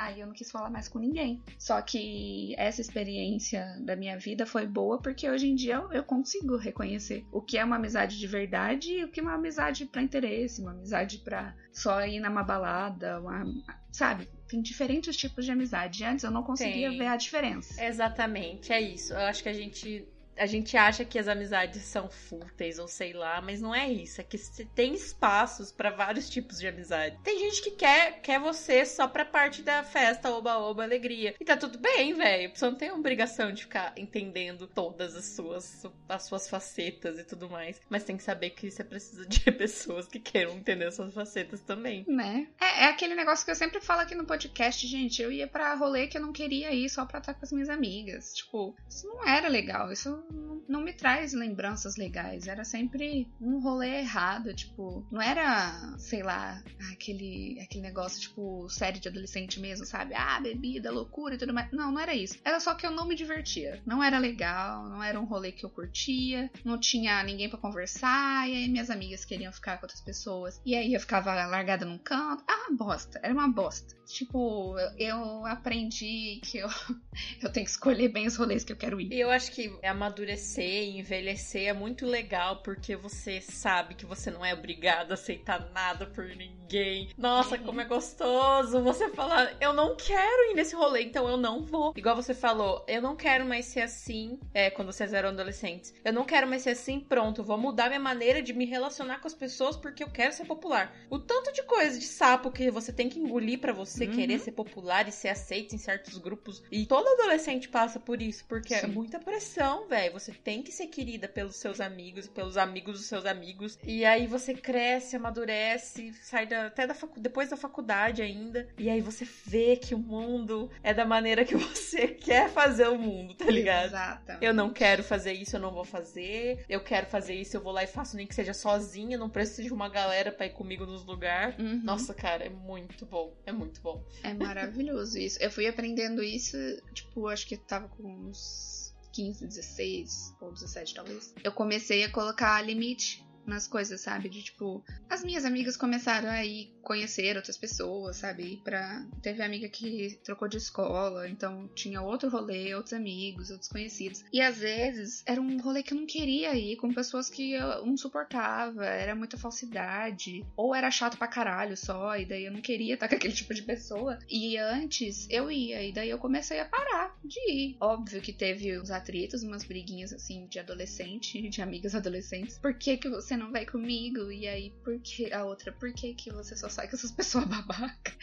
aí 0.00 0.20
eu 0.20 0.26
não 0.26 0.32
quis 0.32 0.50
falar 0.50 0.70
mais 0.70 0.88
com 0.88 0.98
ninguém. 0.98 1.42
Só 1.58 1.80
que 1.82 2.54
essa 2.56 2.80
experiência 2.80 3.76
da 3.80 3.94
minha 3.94 4.18
vida 4.18 4.46
foi 4.46 4.66
boa 4.66 4.98
porque 4.98 5.28
hoje 5.28 5.48
em 5.48 5.54
dia 5.54 5.74
eu, 5.74 5.92
eu 5.92 6.02
consigo 6.02 6.56
reconhecer 6.56 7.24
o 7.30 7.40
que 7.40 7.58
é 7.58 7.64
uma 7.64 7.76
amizade 7.76 8.18
de 8.18 8.26
verdade 8.26 8.92
e 8.92 9.04
o 9.04 9.08
que 9.08 9.20
é 9.20 9.22
uma 9.22 9.34
amizade 9.34 9.84
pra 9.86 10.02
interesse, 10.02 10.60
uma 10.62 10.72
amizade 10.72 11.18
pra 11.18 11.54
só 11.72 12.04
ir 12.06 12.20
numa 12.20 12.42
balada, 12.42 13.20
uma, 13.20 13.44
sabe? 13.92 14.28
Tem 14.48 14.60
diferentes 14.60 15.16
tipos 15.16 15.44
de 15.44 15.52
amizade. 15.52 16.04
Antes 16.04 16.24
eu 16.24 16.30
não 16.30 16.42
conseguia 16.42 16.88
Tem. 16.88 16.98
ver 16.98 17.06
a 17.06 17.16
diferença. 17.16 17.84
Exatamente, 17.84 18.72
é 18.72 18.80
isso. 18.80 19.12
Eu 19.12 19.20
acho 19.20 19.42
que 19.42 19.48
a 19.48 19.52
gente. 19.52 20.06
A 20.40 20.46
gente 20.46 20.74
acha 20.74 21.04
que 21.04 21.18
as 21.18 21.28
amizades 21.28 21.82
são 21.82 22.08
fúteis 22.08 22.78
ou 22.78 22.88
sei 22.88 23.12
lá, 23.12 23.42
mas 23.42 23.60
não 23.60 23.74
é 23.74 23.86
isso. 23.92 24.22
É 24.22 24.24
que 24.24 24.38
tem 24.74 24.94
espaços 24.94 25.70
para 25.70 25.90
vários 25.90 26.30
tipos 26.30 26.58
de 26.58 26.66
amizade. 26.66 27.18
Tem 27.22 27.38
gente 27.38 27.60
que 27.62 27.72
quer, 27.72 28.22
quer 28.22 28.40
você 28.40 28.86
só 28.86 29.06
pra 29.06 29.22
parte 29.22 29.62
da 29.62 29.84
festa, 29.84 30.30
oba-oba, 30.30 30.82
alegria. 30.82 31.34
E 31.38 31.44
tá 31.44 31.58
tudo 31.58 31.78
bem, 31.78 32.14
velho. 32.14 32.50
Você 32.54 32.64
não 32.64 32.74
tem 32.74 32.90
obrigação 32.90 33.52
de 33.52 33.64
ficar 33.64 33.92
entendendo 33.98 34.66
todas 34.66 35.14
as 35.14 35.26
suas, 35.26 35.86
as 36.08 36.22
suas 36.22 36.48
facetas 36.48 37.18
e 37.18 37.24
tudo 37.24 37.50
mais. 37.50 37.78
Mas 37.90 38.04
tem 38.04 38.16
que 38.16 38.22
saber 38.22 38.50
que 38.50 38.70
você 38.70 38.82
precisa 38.82 39.26
de 39.26 39.40
pessoas 39.52 40.08
que 40.08 40.18
queiram 40.18 40.56
entender 40.56 40.90
suas 40.90 41.12
facetas 41.12 41.60
também. 41.60 42.02
Né? 42.08 42.48
É, 42.58 42.84
é 42.84 42.88
aquele 42.88 43.14
negócio 43.14 43.44
que 43.44 43.50
eu 43.50 43.56
sempre 43.56 43.78
falo 43.78 44.00
aqui 44.00 44.14
no 44.14 44.24
podcast, 44.24 44.86
gente. 44.86 45.20
Eu 45.20 45.30
ia 45.30 45.46
pra 45.46 45.74
rolê 45.74 46.06
que 46.06 46.16
eu 46.16 46.22
não 46.22 46.32
queria 46.32 46.72
ir 46.72 46.88
só 46.88 47.04
pra 47.04 47.18
estar 47.18 47.34
com 47.34 47.44
as 47.44 47.52
minhas 47.52 47.68
amigas. 47.68 48.32
Tipo, 48.34 48.74
isso 48.88 49.06
não 49.06 49.28
era 49.28 49.46
legal. 49.46 49.92
Isso 49.92 50.24
não, 50.32 50.62
não 50.68 50.80
me 50.80 50.92
traz 50.92 51.32
lembranças 51.32 51.96
legais. 51.96 52.46
Era 52.46 52.64
sempre 52.64 53.28
um 53.40 53.60
rolê 53.60 54.00
errado. 54.00 54.54
Tipo, 54.54 55.06
não 55.10 55.20
era, 55.20 55.96
sei 55.98 56.22
lá, 56.22 56.62
aquele, 56.92 57.58
aquele 57.60 57.82
negócio, 57.82 58.20
tipo, 58.20 58.68
série 58.68 58.98
de 58.98 59.08
adolescente 59.08 59.60
mesmo, 59.60 59.84
sabe? 59.84 60.14
Ah, 60.14 60.40
bebida, 60.40 60.90
loucura 60.90 61.34
e 61.34 61.38
tudo 61.38 61.54
mais. 61.54 61.70
Não, 61.72 61.92
não 61.92 62.00
era 62.00 62.14
isso. 62.14 62.38
Era 62.44 62.60
só 62.60 62.74
que 62.74 62.86
eu 62.86 62.90
não 62.90 63.06
me 63.06 63.14
divertia. 63.14 63.80
Não 63.86 64.02
era 64.02 64.18
legal, 64.18 64.88
não 64.88 65.02
era 65.02 65.18
um 65.20 65.24
rolê 65.24 65.52
que 65.52 65.64
eu 65.64 65.70
curtia, 65.70 66.50
não 66.64 66.78
tinha 66.78 67.22
ninguém 67.22 67.48
para 67.48 67.58
conversar, 67.58 68.48
e 68.48 68.54
aí 68.54 68.68
minhas 68.68 68.90
amigas 68.90 69.24
queriam 69.24 69.52
ficar 69.52 69.78
com 69.78 69.84
outras 69.84 70.00
pessoas. 70.00 70.60
E 70.64 70.74
aí 70.74 70.94
eu 70.94 71.00
ficava 71.00 71.32
largada 71.46 71.84
num 71.84 71.98
canto. 71.98 72.44
Ah, 72.48 72.68
bosta. 72.72 73.20
Era 73.22 73.32
uma 73.32 73.48
bosta. 73.48 73.94
Tipo, 74.06 74.76
eu 74.98 75.46
aprendi 75.46 76.40
que 76.42 76.58
eu, 76.58 76.68
eu 77.42 77.50
tenho 77.50 77.64
que 77.64 77.70
escolher 77.70 78.08
bem 78.08 78.26
os 78.26 78.36
rolês 78.36 78.64
que 78.64 78.72
eu 78.72 78.76
quero 78.76 79.00
ir. 79.00 79.12
Eu 79.12 79.30
acho 79.30 79.52
que 79.52 79.72
amadurecer 80.20 80.84
e 80.84 80.98
envelhecer 80.98 81.68
é 81.68 81.72
muito 81.72 82.06
legal 82.06 82.56
porque 82.62 82.94
você 82.94 83.40
sabe 83.40 83.94
que 83.94 84.04
você 84.04 84.30
não 84.30 84.44
é 84.44 84.52
obrigado 84.52 85.12
a 85.12 85.14
aceitar 85.14 85.70
nada 85.72 86.06
por 86.06 86.24
ninguém. 86.24 87.08
Nossa, 87.16 87.56
uhum. 87.56 87.64
como 87.64 87.80
é 87.80 87.84
gostoso 87.84 88.82
você 88.82 89.08
falar, 89.08 89.56
eu 89.60 89.72
não 89.72 89.96
quero 89.96 90.50
ir 90.50 90.54
nesse 90.54 90.74
rolê, 90.76 91.02
então 91.02 91.28
eu 91.28 91.36
não 91.36 91.64
vou. 91.64 91.92
Igual 91.96 92.14
você 92.14 92.34
falou, 92.34 92.84
eu 92.86 93.00
não 93.02 93.16
quero 93.16 93.44
mais 93.44 93.66
ser 93.66 93.80
assim, 93.80 94.38
é, 94.54 94.70
quando 94.70 94.92
vocês 94.92 95.12
eram 95.12 95.30
adolescentes. 95.30 95.94
Eu 96.04 96.12
não 96.12 96.24
quero 96.24 96.46
mais 96.46 96.62
ser 96.62 96.70
assim, 96.70 97.00
pronto, 97.00 97.42
vou 97.42 97.58
mudar 97.58 97.88
minha 97.88 98.00
maneira 98.00 98.42
de 98.42 98.52
me 98.52 98.66
relacionar 98.66 99.20
com 99.20 99.26
as 99.26 99.34
pessoas 99.34 99.76
porque 99.76 100.04
eu 100.04 100.10
quero 100.10 100.32
ser 100.32 100.44
popular. 100.44 100.94
O 101.08 101.18
tanto 101.18 101.52
de 101.52 101.62
coisa 101.62 101.98
de 101.98 102.04
sapo 102.04 102.50
que 102.50 102.70
você 102.70 102.92
tem 102.92 103.08
que 103.08 103.18
engolir 103.18 103.58
para 103.58 103.72
você 103.72 104.04
uhum. 104.06 104.12
querer 104.12 104.38
ser 104.38 104.52
popular 104.52 105.08
e 105.08 105.12
ser 105.12 105.28
aceito 105.28 105.74
em 105.74 105.78
certos 105.78 106.18
grupos. 106.18 106.62
E 106.70 106.86
todo 106.86 107.08
adolescente 107.08 107.68
passa 107.68 107.98
por 107.98 108.20
isso, 108.20 108.44
porque 108.46 108.74
é 108.74 108.80
Sim. 108.80 108.86
é 108.86 108.88
muita 108.88 109.18
pressão, 109.18 109.88
velho. 109.88 110.09
Você 110.10 110.32
tem 110.32 110.62
que 110.62 110.72
ser 110.72 110.86
querida 110.86 111.28
pelos 111.28 111.56
seus 111.56 111.80
amigos, 111.80 112.26
pelos 112.28 112.56
amigos 112.56 112.98
dos 112.98 113.06
seus 113.06 113.26
amigos. 113.26 113.78
E 113.84 114.04
aí 114.04 114.26
você 114.26 114.54
cresce, 114.54 115.16
amadurece, 115.16 116.12
sai 116.22 116.46
da, 116.46 116.66
até 116.66 116.86
da 116.86 116.94
facu, 116.94 117.20
depois 117.20 117.50
da 117.50 117.56
faculdade 117.56 118.22
ainda. 118.22 118.68
E 118.78 118.88
aí 118.88 119.00
você 119.00 119.26
vê 119.46 119.76
que 119.76 119.94
o 119.94 119.98
mundo 119.98 120.70
é 120.82 120.92
da 120.92 121.04
maneira 121.04 121.44
que 121.44 121.54
você 121.56 122.08
quer 122.08 122.48
fazer 122.48 122.88
o 122.88 122.98
mundo, 122.98 123.34
tá 123.34 123.46
ligado? 123.46 123.86
Exatamente. 123.86 124.44
Eu 124.44 124.54
não 124.54 124.72
quero 124.72 125.02
fazer 125.02 125.32
isso, 125.32 125.56
eu 125.56 125.60
não 125.60 125.72
vou 125.72 125.84
fazer. 125.84 126.64
Eu 126.68 126.82
quero 126.82 127.06
fazer 127.06 127.34
isso, 127.34 127.56
eu 127.56 127.60
vou 127.60 127.72
lá 127.72 127.82
e 127.82 127.86
faço 127.86 128.16
nem 128.16 128.26
que 128.26 128.34
seja 128.34 128.54
sozinha, 128.54 129.18
não 129.18 129.28
preciso 129.28 129.62
de 129.62 129.72
uma 129.72 129.88
galera 129.88 130.32
pra 130.32 130.46
ir 130.46 130.50
comigo 130.50 130.86
nos 130.86 131.04
lugares. 131.04 131.58
Uhum. 131.58 131.80
Nossa, 131.82 132.14
cara, 132.14 132.44
é 132.44 132.48
muito 132.48 133.06
bom. 133.06 133.34
É 133.44 133.52
muito 133.52 133.80
bom. 133.80 134.04
É 134.22 134.32
maravilhoso 134.34 135.18
isso. 135.18 135.38
Eu 135.40 135.50
fui 135.50 135.66
aprendendo 135.66 136.22
isso, 136.22 136.56
tipo, 136.92 137.28
acho 137.28 137.46
que 137.46 137.56
tava 137.56 137.88
com 137.88 138.02
uns 138.02 138.69
15, 139.12 139.46
16 139.46 140.36
ou 140.40 140.52
17 140.52 140.94
talvez. 140.94 141.34
Eu 141.42 141.52
comecei 141.52 142.04
a 142.04 142.10
colocar 142.10 142.60
limite 142.62 143.24
nas 143.46 143.66
coisas, 143.66 144.00
sabe? 144.00 144.28
De 144.28 144.42
tipo, 144.42 144.84
as 145.08 145.24
minhas 145.24 145.44
amigas 145.44 145.76
começaram 145.76 146.28
a 146.28 146.44
ir 146.44 146.72
conhecer 146.82 147.36
outras 147.36 147.56
pessoas, 147.56 148.16
sabe? 148.16 148.60
Pra... 148.64 149.06
Teve 149.22 149.42
amiga 149.42 149.68
que 149.68 150.18
trocou 150.24 150.48
de 150.48 150.56
escola, 150.56 151.28
então 151.28 151.68
tinha 151.74 152.02
outro 152.02 152.28
rolê, 152.28 152.74
outros 152.74 152.92
amigos, 152.92 153.50
outros 153.50 153.68
conhecidos. 153.68 154.24
E 154.32 154.40
às 154.40 154.58
vezes 154.58 155.22
era 155.26 155.40
um 155.40 155.60
rolê 155.60 155.82
que 155.82 155.92
eu 155.92 155.98
não 155.98 156.06
queria 156.06 156.54
ir 156.54 156.76
com 156.76 156.92
pessoas 156.92 157.28
que 157.28 157.52
eu 157.52 157.84
não 157.84 157.96
suportava, 157.96 158.84
era 158.84 159.14
muita 159.14 159.36
falsidade, 159.36 160.44
ou 160.56 160.74
era 160.74 160.90
chato 160.90 161.16
pra 161.16 161.28
caralho 161.28 161.76
só, 161.76 162.16
e 162.16 162.24
daí 162.24 162.44
eu 162.44 162.52
não 162.52 162.60
queria 162.60 162.94
estar 162.94 163.08
com 163.08 163.14
aquele 163.14 163.34
tipo 163.34 163.54
de 163.54 163.62
pessoa. 163.62 164.18
E 164.28 164.56
antes 164.56 165.26
eu 165.30 165.50
ia, 165.50 165.82
e 165.82 165.92
daí 165.92 166.10
eu 166.10 166.18
comecei 166.18 166.60
a 166.60 166.64
parar 166.64 167.16
de 167.24 167.40
ir. 167.50 167.76
Óbvio 167.80 168.20
que 168.20 168.32
teve 168.32 168.78
uns 168.78 168.90
atritos, 168.90 169.42
umas 169.42 169.64
briguinhas 169.64 170.12
assim 170.12 170.46
de 170.46 170.58
adolescente, 170.58 171.40
de 171.48 171.62
amigas 171.62 171.94
adolescentes. 171.94 172.58
Por 172.58 172.74
que 172.74 172.96
que 172.96 173.08
você 173.08 173.36
não 173.36 173.50
vai 173.50 173.66
comigo? 173.66 174.30
E 174.30 174.46
aí, 174.48 174.70
por 174.82 174.98
que 175.00 175.32
a 175.32 175.44
outra? 175.44 175.72
Por 175.72 175.92
que 175.92 176.14
que 176.14 176.30
você 176.30 176.56
só 176.56 176.68
sai 176.70 176.88
com 176.88 176.96
essas 176.96 177.10
pessoas 177.10 177.44
babacas. 177.48 178.14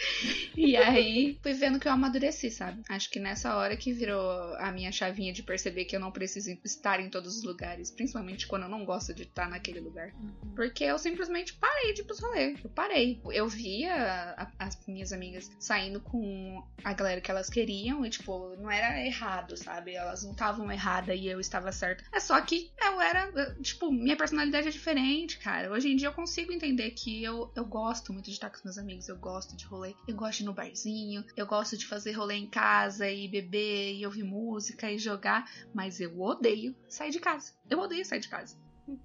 E 0.56 0.76
aí 0.76 1.38
fui 1.42 1.54
vendo 1.54 1.80
que 1.80 1.88
eu 1.88 1.92
amadureci, 1.92 2.50
sabe? 2.50 2.82
Acho 2.90 3.10
que 3.10 3.20
nessa 3.20 3.56
hora 3.56 3.76
que 3.76 3.94
virou 3.94 4.56
a 4.56 4.72
minha 4.72 4.92
chavinha 4.92 5.34
de 5.34 5.44
perceber 5.44 5.86
que 5.86 5.96
eu 5.96 6.00
não 6.00 6.12
preciso 6.12 6.50
estar 6.64 7.00
em 7.00 7.10
todos 7.10 7.38
os 7.38 7.44
lugares, 7.44 7.92
principalmente 7.92 8.48
quando 8.48 8.64
eu 8.64 8.70
não 8.70 8.86
gosto 8.86 9.14
de 9.14 9.24
estar 9.24 9.50
naquele 9.50 9.80
lugar. 9.80 10.14
Uhum. 10.14 10.54
Porque 10.56 10.84
eu 10.84 10.98
simplesmente 10.98 11.54
parei 11.54 11.94
de 11.94 12.02
ir 12.02 12.06
pros 12.06 12.20
rolês. 12.20 12.60
Eu 12.64 12.70
parei. 12.70 13.22
Eu 13.32 13.48
via 13.48 13.94
a, 14.38 14.52
as 14.60 14.78
minhas 14.88 15.14
amigas 15.14 15.50
saindo 15.60 16.00
com 16.00 16.64
a 16.84 16.94
galera 16.94 17.22
que 17.22 17.32
elas 17.32 17.50
queriam 17.50 18.06
e, 18.06 18.10
tipo, 18.10 18.56
não 18.58 18.70
era 18.72 19.06
errado, 19.06 19.56
sabe? 19.58 19.94
Elas 19.94 20.24
não 20.24 20.32
estavam 20.32 20.72
erradas 20.72 21.18
e 21.20 21.28
eu 21.28 21.40
estava 21.40 21.72
certa. 21.72 22.04
É 22.14 22.20
só 22.20 22.40
que 22.42 22.72
eu 22.82 23.02
era, 23.02 23.56
tipo, 23.62 23.92
minha 23.92 24.16
personalidade 24.16 24.68
é 24.68 24.72
diferente, 24.72 25.40
cara. 25.40 25.72
Hoje 25.72 25.92
em 25.92 25.96
dia 25.96 26.08
eu 26.08 26.14
consigo 26.14 26.52
entender 26.52 26.92
que 26.92 27.24
eu, 27.24 27.52
eu 27.56 27.66
gosto 27.66 28.14
muito 28.14 28.30
de 28.30 28.37
estar 28.38 28.50
com 28.50 28.58
os 28.58 28.64
meus 28.64 28.78
amigos, 28.78 29.08
eu 29.08 29.18
gosto 29.18 29.56
de 29.56 29.66
rolê, 29.66 29.94
eu 30.08 30.16
gosto 30.16 30.38
de 30.38 30.44
ir 30.44 30.46
no 30.46 30.54
barzinho, 30.54 31.26
eu 31.36 31.46
gosto 31.46 31.78
de 31.78 31.86
fazer 31.86 32.14
rolê 32.14 32.36
em 32.36 32.50
casa 32.50 33.10
e 33.10 33.28
beber 33.28 33.96
e 33.96 34.06
ouvir 34.06 34.24
música 34.24 34.92
e 34.92 34.98
jogar, 34.98 35.50
mas 35.74 36.00
eu 36.00 36.20
odeio 36.20 36.76
sair 36.88 37.12
de 37.12 37.20
casa. 37.20 37.54
Eu 37.70 37.80
odeio 37.80 38.06
sair 38.06 38.20
de 38.20 38.30
casa. 38.30 38.58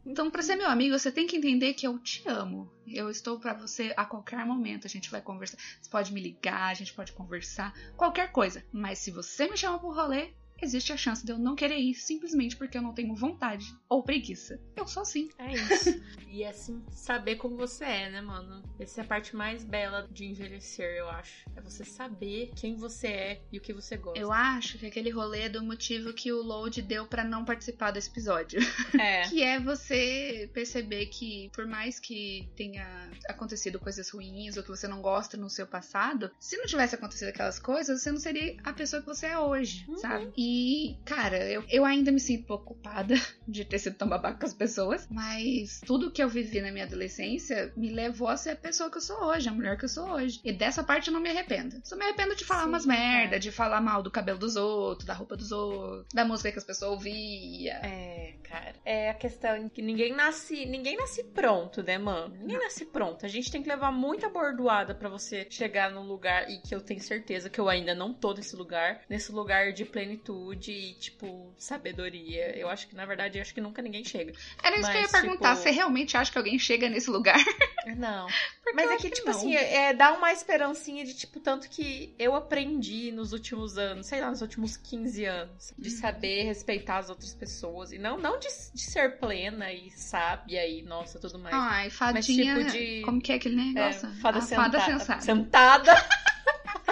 Então, 0.06 0.30
para 0.30 0.42
ser 0.42 0.54
meu 0.54 0.68
amigo, 0.68 0.96
você 0.96 1.10
tem 1.10 1.26
que 1.26 1.36
entender 1.36 1.74
que 1.74 1.86
eu 1.86 1.98
te 1.98 2.28
amo. 2.28 2.70
Eu 2.86 3.10
estou 3.10 3.40
para 3.40 3.54
você 3.54 3.92
a 3.96 4.04
qualquer 4.04 4.46
momento. 4.46 4.86
A 4.86 4.90
gente 4.90 5.10
vai 5.10 5.20
conversar. 5.20 5.58
Você 5.80 5.90
pode 5.90 6.12
me 6.12 6.20
ligar, 6.20 6.70
a 6.70 6.74
gente 6.74 6.94
pode 6.94 7.12
conversar, 7.12 7.74
qualquer 7.96 8.30
coisa. 8.30 8.64
Mas 8.72 9.00
se 9.00 9.10
você 9.10 9.48
me 9.48 9.56
chama 9.56 9.80
pro 9.80 9.92
rolê, 9.92 10.34
existe 10.62 10.92
a 10.92 10.96
chance 10.96 11.24
de 11.26 11.32
eu 11.32 11.38
não 11.38 11.56
querer 11.56 11.78
ir 11.78 11.94
simplesmente 11.94 12.56
porque 12.56 12.78
eu 12.78 12.82
não 12.82 12.94
tenho 12.94 13.14
vontade 13.14 13.76
ou 13.88 14.02
preguiça. 14.02 14.60
Eu 14.76 14.86
sou 14.86 15.02
assim. 15.02 15.28
É 15.38 15.52
isso. 15.52 16.02
e 16.28 16.44
é 16.44 16.48
assim, 16.48 16.82
saber 16.90 17.36
como 17.36 17.56
você 17.56 17.84
é, 17.84 18.10
né, 18.10 18.20
mano? 18.20 18.62
Essa 18.78 19.00
é 19.00 19.04
a 19.04 19.06
parte 19.06 19.34
mais 19.34 19.64
bela 19.64 20.08
de 20.10 20.24
envelhecer, 20.24 20.96
eu 20.96 21.08
acho. 21.08 21.44
É 21.56 21.60
você 21.60 21.84
saber 21.84 22.52
quem 22.54 22.76
você 22.76 23.06
é 23.08 23.42
e 23.50 23.58
o 23.58 23.60
que 23.60 23.72
você 23.72 23.96
gosta. 23.96 24.18
Eu 24.18 24.32
acho 24.32 24.78
que 24.78 24.86
aquele 24.86 25.10
rolê 25.10 25.42
é 25.42 25.48
do 25.48 25.62
motivo 25.62 26.12
que 26.12 26.32
o 26.32 26.42
Load 26.42 26.80
deu 26.82 27.06
para 27.06 27.24
não 27.24 27.44
participar 27.44 27.90
desse 27.90 28.08
episódio. 28.08 28.60
É. 29.02 29.22
que 29.28 29.42
é 29.42 29.58
você 29.58 30.50
perceber 30.52 31.06
que, 31.06 31.50
por 31.54 31.66
mais 31.66 31.98
que 31.98 32.48
tenha 32.54 33.10
acontecido 33.26 33.80
coisas 33.80 34.10
ruins 34.10 34.56
ou 34.56 34.62
que 34.62 34.68
você 34.68 34.86
não 34.86 35.00
gosta 35.00 35.36
no 35.36 35.48
seu 35.48 35.66
passado, 35.66 36.30
se 36.38 36.56
não 36.56 36.66
tivesse 36.66 36.94
acontecido 36.94 37.28
aquelas 37.28 37.58
coisas, 37.58 38.00
você 38.00 38.12
não 38.12 38.20
seria 38.20 38.56
a 38.62 38.72
pessoa 38.72 39.00
que 39.00 39.08
você 39.08 39.26
é 39.26 39.38
hoje, 39.38 39.86
uhum. 39.88 39.96
sabe? 39.96 40.32
E 40.36 40.51
e, 40.54 40.98
cara, 41.06 41.38
eu, 41.48 41.64
eu 41.70 41.82
ainda 41.82 42.12
me 42.12 42.20
sinto 42.20 42.44
preocupada 42.44 43.14
de 43.48 43.64
ter 43.64 43.78
sido 43.78 43.96
tão 43.96 44.06
babaca 44.06 44.38
com 44.38 44.44
as 44.44 44.52
pessoas, 44.52 45.08
mas 45.10 45.80
tudo 45.86 46.10
que 46.10 46.22
eu 46.22 46.28
vivi 46.28 46.60
na 46.60 46.70
minha 46.70 46.84
adolescência 46.84 47.72
me 47.74 47.88
levou 47.88 48.28
a 48.28 48.36
ser 48.36 48.50
a 48.50 48.56
pessoa 48.56 48.90
que 48.90 48.98
eu 48.98 49.00
sou 49.00 49.16
hoje, 49.24 49.48
a 49.48 49.52
mulher 49.52 49.78
que 49.78 49.86
eu 49.86 49.88
sou 49.88 50.10
hoje. 50.10 50.40
E 50.44 50.52
dessa 50.52 50.84
parte 50.84 51.08
eu 51.08 51.14
não 51.14 51.20
me 51.20 51.30
arrependo. 51.30 51.80
Só 51.82 51.96
me 51.96 52.04
arrependo 52.04 52.36
de 52.36 52.44
falar 52.44 52.64
Sim, 52.64 52.68
umas 52.68 52.84
merda, 52.84 53.36
é. 53.36 53.38
de 53.38 53.50
falar 53.50 53.80
mal 53.80 54.02
do 54.02 54.10
cabelo 54.10 54.38
dos 54.38 54.54
outros, 54.54 55.06
da 55.06 55.14
roupa 55.14 55.36
dos 55.36 55.52
outros, 55.52 56.12
da 56.12 56.22
música 56.22 56.52
que 56.52 56.58
as 56.58 56.64
pessoas 56.64 56.90
ouviam. 56.92 57.76
É, 57.76 58.34
cara. 58.42 58.74
É 58.84 59.08
a 59.08 59.14
questão 59.14 59.70
que 59.70 59.80
ninguém 59.80 60.12
nasce, 60.14 60.66
ninguém 60.66 60.98
nasce 60.98 61.24
pronto, 61.24 61.82
né, 61.82 61.96
mano? 61.96 62.34
Ninguém 62.34 62.58
não. 62.58 62.64
nasce 62.64 62.84
pronto. 62.84 63.24
A 63.24 63.28
gente 63.28 63.50
tem 63.50 63.62
que 63.62 63.68
levar 63.70 63.90
muita 63.90 64.28
bordoada 64.28 64.94
para 64.94 65.08
você 65.08 65.46
chegar 65.48 65.90
num 65.90 66.02
lugar 66.02 66.50
e 66.50 66.58
que 66.58 66.74
eu 66.74 66.80
tenho 66.82 67.00
certeza 67.00 67.48
que 67.48 67.58
eu 67.58 67.70
ainda 67.70 67.94
não 67.94 68.12
tô 68.12 68.34
nesse 68.34 68.54
lugar, 68.54 69.00
nesse 69.08 69.32
lugar 69.32 69.72
de 69.72 69.86
plenitude 69.86 70.41
e, 70.50 70.94
tipo, 70.94 71.54
sabedoria. 71.58 72.56
Eu 72.56 72.68
acho 72.68 72.88
que, 72.88 72.94
na 72.94 73.04
verdade, 73.04 73.40
acho 73.40 73.52
que 73.52 73.60
nunca 73.60 73.82
ninguém 73.82 74.04
chega. 74.04 74.32
Era 74.62 74.76
isso 74.76 74.82
Mas, 74.82 74.90
que 74.90 74.96
eu 74.96 75.02
ia 75.02 75.08
perguntar. 75.08 75.50
Tipo... 75.50 75.62
Você 75.62 75.70
realmente 75.70 76.16
acha 76.16 76.32
que 76.32 76.38
alguém 76.38 76.58
chega 76.58 76.88
nesse 76.88 77.10
lugar? 77.10 77.36
Não. 77.96 78.26
Mas 78.74 78.90
é 78.90 78.96
que, 78.96 79.10
que 79.10 79.16
tipo 79.16 79.28
não. 79.28 79.36
assim, 79.36 79.54
é, 79.54 79.92
dá 79.92 80.12
uma 80.12 80.32
esperancinha 80.32 81.04
de, 81.04 81.14
tipo, 81.14 81.40
tanto 81.40 81.68
que 81.68 82.14
eu 82.18 82.34
aprendi 82.34 83.10
nos 83.10 83.32
últimos 83.32 83.76
anos, 83.76 84.06
sei 84.06 84.20
lá, 84.20 84.30
nos 84.30 84.40
últimos 84.40 84.76
15 84.76 85.24
anos, 85.24 85.74
de 85.76 85.90
uhum. 85.90 85.96
saber 85.96 86.44
respeitar 86.44 86.98
as 86.98 87.10
outras 87.10 87.34
pessoas. 87.34 87.92
E 87.92 87.98
não, 87.98 88.18
não 88.18 88.38
de, 88.38 88.46
de 88.72 88.80
ser 88.80 89.18
plena 89.18 89.72
e 89.72 89.90
sábia 89.90 90.66
e, 90.66 90.80
nossa, 90.82 91.18
tudo 91.18 91.38
mais. 91.38 91.54
Ai, 91.54 91.90
fadinha. 91.90 92.54
Mas, 92.54 92.72
tipo, 92.72 92.78
de... 92.78 93.02
Como 93.02 93.20
que 93.20 93.32
é 93.32 93.34
aquele 93.34 93.56
negócio? 93.56 94.08
É, 94.08 94.12
fada, 94.14 94.40
sentada. 94.40 94.80
fada 94.80 94.98
sensata. 94.98 95.20
Sentada. 95.20 95.92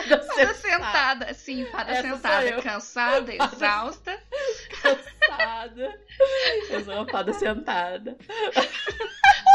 Fada 0.09 0.55
sentada, 0.55 1.35
sim, 1.35 1.67
fada 1.67 1.93
Essa 1.93 2.03
sentada, 2.03 2.63
cansada, 2.63 3.33
exausta. 3.35 4.23
Cansada 4.83 5.11
fada. 5.41 6.01
Eu 6.69 6.85
sou 6.85 6.95
uma 6.95 7.09
fada 7.09 7.33
sentada. 7.33 8.17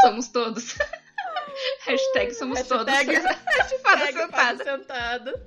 Somos 0.01 0.27
todos. 0.29 0.75
Hashtag 1.85 2.33
somos 2.33 2.61
todos. 2.63 2.93
Hashtag, 2.93 3.21
Fada 3.81 3.97
hashtag 4.05 4.19
sentada. 4.19 4.31
fada 4.31 4.63
sentada. 4.63 5.45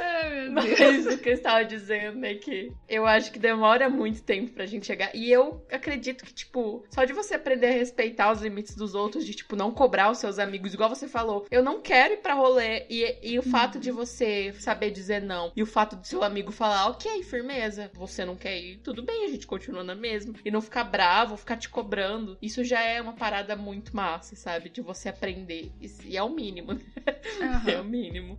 Ai, 0.00 0.48
meu 0.48 0.52
Mas 0.52 1.06
o 1.06 1.18
que 1.18 1.28
eu 1.28 1.34
estava 1.34 1.64
dizendo 1.64 2.24
é 2.24 2.34
que 2.34 2.72
eu 2.88 3.06
acho 3.06 3.32
que 3.32 3.38
demora 3.38 3.88
muito 3.88 4.22
tempo 4.22 4.52
pra 4.52 4.66
gente 4.66 4.86
chegar. 4.86 5.14
E 5.14 5.30
eu 5.30 5.64
acredito 5.70 6.24
que, 6.24 6.32
tipo, 6.32 6.84
só 6.90 7.04
de 7.04 7.12
você 7.12 7.34
aprender 7.34 7.68
a 7.68 7.72
respeitar 7.72 8.30
os 8.32 8.40
limites 8.40 8.74
dos 8.74 8.94
outros, 8.94 9.24
de, 9.24 9.34
tipo, 9.34 9.56
não 9.56 9.70
cobrar 9.72 10.10
os 10.10 10.18
seus 10.18 10.38
amigos, 10.38 10.74
igual 10.74 10.88
você 10.88 11.08
falou, 11.08 11.46
eu 11.50 11.62
não 11.62 11.80
quero 11.80 12.14
ir 12.14 12.18
pra 12.18 12.34
rolê. 12.34 12.86
E, 12.88 13.32
e 13.32 13.38
o 13.38 13.42
fato 13.42 13.78
de 13.78 13.90
você 13.90 14.52
saber 14.58 14.90
dizer 14.90 15.22
não, 15.22 15.52
e 15.56 15.62
o 15.62 15.66
fato 15.66 15.96
do 15.96 16.06
seu 16.06 16.22
amigo 16.22 16.52
falar, 16.52 16.88
ok, 16.88 17.22
firmeza, 17.22 17.90
você 17.94 18.24
não 18.24 18.36
quer 18.36 18.58
ir, 18.58 18.78
tudo 18.78 19.02
bem, 19.02 19.24
a 19.24 19.28
gente 19.28 19.46
continua 19.46 19.82
na 19.82 19.94
mesma. 19.94 20.34
E 20.44 20.50
não 20.50 20.60
ficar 20.60 20.84
bravo, 20.84 21.36
ficar 21.36 21.56
te 21.56 21.68
cobrando. 21.68 22.36
Isso 22.40 22.64
já 22.64 22.80
é 22.80 23.00
uma 23.00 23.12
parada 23.12 23.56
muito 23.56 23.94
massa, 23.94 24.36
sabe? 24.36 24.68
De 24.68 24.80
você 24.80 25.08
aprender. 25.08 25.72
E 26.04 26.16
é 26.16 26.22
o 26.22 26.30
mínimo. 26.30 26.78
É 27.40 27.44
Aham. 27.44 27.80
o 27.80 27.84
mínimo. 27.84 28.38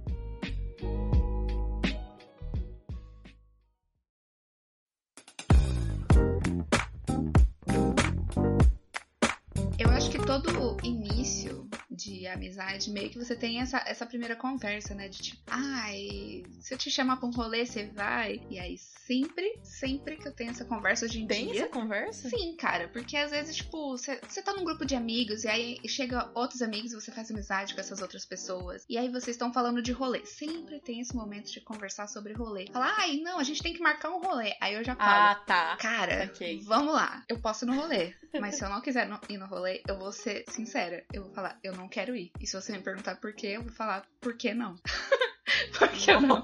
Início 10.83 11.70
de 12.19 12.27
amizade, 12.27 12.91
meio 12.91 13.09
que 13.09 13.17
você 13.17 13.35
tem 13.35 13.61
essa, 13.61 13.83
essa 13.85 14.05
primeira 14.05 14.35
conversa, 14.35 14.93
né? 14.93 15.07
De 15.07 15.21
tipo, 15.21 15.41
ai, 15.47 16.43
se 16.59 16.73
eu 16.73 16.77
te 16.77 16.91
chamar 16.91 17.17
pra 17.17 17.27
um 17.27 17.31
rolê, 17.31 17.65
você 17.65 17.85
vai? 17.87 18.41
E 18.49 18.59
aí, 18.59 18.77
sempre, 18.77 19.59
sempre 19.63 20.17
que 20.17 20.27
eu 20.27 20.33
tenho 20.33 20.51
essa 20.51 20.65
conversa 20.65 21.05
hoje 21.05 21.21
em 21.21 21.27
Tem 21.27 21.47
dia. 21.47 21.63
essa 21.63 21.69
conversa? 21.69 22.29
Sim, 22.29 22.55
cara, 22.55 22.87
porque 22.89 23.17
às 23.17 23.31
vezes, 23.31 23.55
tipo, 23.55 23.97
você 23.97 24.41
tá 24.43 24.53
num 24.53 24.63
grupo 24.63 24.85
de 24.85 24.95
amigos 24.95 25.43
e 25.43 25.47
aí 25.47 25.77
chega 25.87 26.29
outros 26.35 26.61
amigos 26.61 26.91
e 26.91 26.95
você 26.95 27.11
faz 27.11 27.29
amizade 27.31 27.73
com 27.73 27.81
essas 27.81 28.01
outras 28.01 28.25
pessoas. 28.25 28.85
E 28.89 28.97
aí 28.97 29.09
vocês 29.09 29.35
estão 29.35 29.53
falando 29.53 29.81
de 29.81 29.91
rolê. 29.91 30.25
Sempre 30.25 30.79
tem 30.81 30.99
esse 30.99 31.15
momento 31.15 31.51
de 31.51 31.61
conversar 31.61 32.07
sobre 32.07 32.33
rolê. 32.33 32.67
Falar, 32.71 32.95
ai, 32.97 33.17
não, 33.17 33.39
a 33.39 33.43
gente 33.43 33.61
tem 33.61 33.73
que 33.73 33.81
marcar 33.81 34.09
um 34.09 34.21
rolê. 34.21 34.53
Aí 34.61 34.73
eu 34.75 34.83
já 34.83 34.95
falo. 34.95 35.11
Ah, 35.11 35.35
tá. 35.45 35.77
Cara, 35.77 36.27
saquei. 36.27 36.61
vamos 36.61 36.93
lá. 36.93 37.23
Eu 37.27 37.39
posso 37.39 37.65
ir 37.65 37.67
no 37.67 37.75
rolê. 37.75 38.13
Mas 38.39 38.55
se 38.55 38.63
eu 38.63 38.69
não 38.69 38.81
quiser 38.81 39.09
ir 39.29 39.37
no 39.37 39.45
rolê, 39.45 39.81
eu 39.87 39.97
vou 39.97 40.11
ser 40.11 40.45
sincera. 40.47 41.03
Eu 41.11 41.23
vou 41.23 41.33
falar, 41.33 41.59
eu 41.63 41.73
não 41.75 41.89
quero 41.89 42.00
ir. 42.09 42.31
E 42.39 42.47
se 42.47 42.59
você 42.59 42.71
me 42.71 42.79
perguntar 42.79 43.15
por 43.17 43.33
quê, 43.33 43.47
eu 43.47 43.63
vou 43.63 43.71
falar, 43.71 44.05
por 44.19 44.35
que 44.35 44.53
não? 44.53 44.75
por 45.77 45.89
que 45.89 46.13
não? 46.19 46.43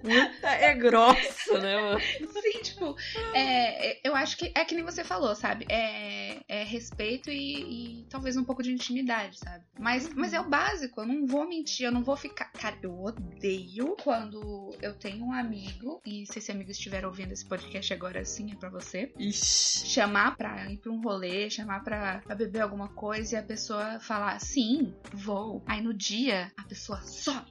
Puta 0.00 0.48
é 0.48 0.74
grossa, 0.74 1.58
né, 1.60 1.80
mano? 1.80 2.00
Sim, 2.00 2.62
tipo, 2.62 2.96
é, 3.34 3.90
é, 3.90 4.00
eu 4.04 4.14
acho 4.14 4.36
que 4.36 4.52
é 4.54 4.64
que 4.64 4.74
nem 4.74 4.84
você 4.84 5.04
falou, 5.04 5.34
sabe? 5.34 5.66
É, 5.68 6.40
é 6.48 6.64
respeito 6.64 7.30
e, 7.30 8.00
e 8.00 8.06
talvez 8.08 8.36
um 8.36 8.44
pouco 8.44 8.62
de 8.62 8.72
intimidade, 8.72 9.38
sabe? 9.38 9.64
Mas, 9.78 10.08
mas 10.14 10.32
é 10.32 10.40
o 10.40 10.48
básico, 10.48 11.00
eu 11.00 11.06
não 11.06 11.26
vou 11.26 11.48
mentir, 11.48 11.86
eu 11.86 11.92
não 11.92 12.02
vou 12.02 12.16
ficar. 12.16 12.50
Cara, 12.52 12.76
eu 12.82 12.98
odeio 13.02 13.96
quando 14.02 14.76
eu 14.80 14.94
tenho 14.94 15.24
um 15.24 15.32
amigo, 15.32 16.00
e 16.06 16.26
se 16.26 16.38
esse 16.38 16.50
amigo 16.52 16.70
estiver 16.70 17.04
ouvindo 17.04 17.32
esse 17.32 17.46
podcast 17.46 17.92
agora 17.92 18.24
sim, 18.24 18.52
é 18.52 18.54
pra 18.54 18.70
você. 18.70 19.12
Ixi. 19.18 19.86
chamar 19.86 20.36
pra 20.36 20.70
ir 20.70 20.78
pra 20.78 20.92
um 20.92 21.00
rolê, 21.00 21.50
chamar 21.50 21.82
pra, 21.82 22.20
pra 22.24 22.34
beber 22.34 22.60
alguma 22.60 22.88
coisa 22.88 23.34
e 23.34 23.38
a 23.38 23.42
pessoa 23.42 23.98
falar 24.00 24.40
sim, 24.40 24.94
vou. 25.12 25.62
Aí 25.66 25.80
no 25.80 25.92
dia 25.92 26.52
a 26.56 26.62
pessoa 26.62 27.00
some. 27.02 27.46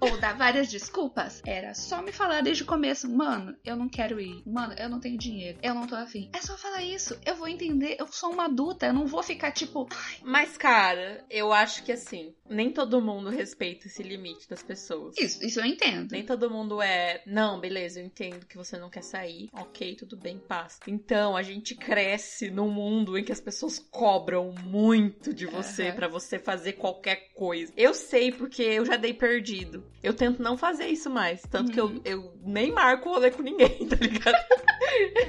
Ou 0.00 0.18
dá 0.18 0.32
várias 0.32 0.68
desculpas. 0.68 1.42
Era 1.46 1.74
só 1.74 2.02
me 2.02 2.12
falar 2.12 2.42
desde 2.42 2.62
o 2.62 2.66
começo, 2.66 3.08
mano, 3.08 3.56
eu 3.64 3.76
não 3.76 3.88
quero 3.88 4.20
ir. 4.20 4.42
Mano, 4.46 4.74
eu 4.78 4.88
não 4.88 5.00
tenho 5.00 5.18
dinheiro. 5.18 5.58
Eu 5.62 5.74
não 5.74 5.86
tô 5.86 5.94
afim. 5.94 6.30
É 6.32 6.40
só 6.40 6.56
falar 6.56 6.82
isso. 6.82 7.18
Eu 7.24 7.36
vou 7.36 7.48
entender. 7.48 7.96
Eu 7.98 8.06
sou 8.08 8.32
uma 8.32 8.46
adulta. 8.46 8.86
Eu 8.86 8.94
não 8.94 9.06
vou 9.06 9.22
ficar 9.22 9.52
tipo. 9.52 9.88
Mas, 10.22 10.56
cara, 10.56 11.24
eu 11.28 11.52
acho 11.52 11.82
que 11.82 11.92
assim, 11.92 12.34
nem 12.48 12.72
todo 12.72 13.00
mundo 13.00 13.30
respeita 13.30 13.86
esse 13.86 14.02
limite 14.02 14.48
das 14.48 14.62
pessoas. 14.62 15.16
Isso, 15.18 15.44
isso 15.44 15.60
eu 15.60 15.64
entendo. 15.64 16.12
Nem 16.12 16.24
todo 16.24 16.50
mundo 16.50 16.80
é, 16.80 17.22
não, 17.26 17.60
beleza, 17.60 18.00
eu 18.00 18.06
entendo 18.06 18.46
que 18.46 18.56
você 18.56 18.78
não 18.78 18.90
quer 18.90 19.02
sair, 19.02 19.48
ok, 19.52 19.94
tudo 19.96 20.16
bem, 20.16 20.38
passa. 20.38 20.80
Então, 20.86 21.36
a 21.36 21.42
gente 21.42 21.74
cresce 21.74 22.50
num 22.50 22.70
mundo 22.70 23.16
em 23.16 23.24
que 23.24 23.32
as 23.32 23.40
pessoas 23.40 23.78
cobram 23.78 24.54
muito 24.64 25.32
de 25.32 25.46
você 25.46 25.88
Aham. 25.88 25.96
pra 25.96 26.08
você 26.08 26.38
fazer 26.38 26.74
qualquer 26.74 27.32
coisa. 27.34 27.72
Eu 27.76 27.94
sei 27.94 28.32
porque 28.32 28.62
eu 28.62 28.84
já 28.84 28.96
dei 28.96 29.14
perdido. 29.14 29.84
Eu 30.02 30.14
tento 30.14 30.42
não 30.42 30.56
fazer 30.56 30.86
isso 30.86 31.10
mais. 31.10 31.42
Tanto 31.42 31.72
que 31.72 31.78
eu, 31.80 31.86
Uhum. 31.86 32.00
eu 32.04 32.32
nem 32.42 32.72
marco 32.72 33.08
rolê 33.10 33.30
com 33.30 33.42
ninguém, 33.42 33.86
tá 33.88 33.96
ligado? 33.96 34.36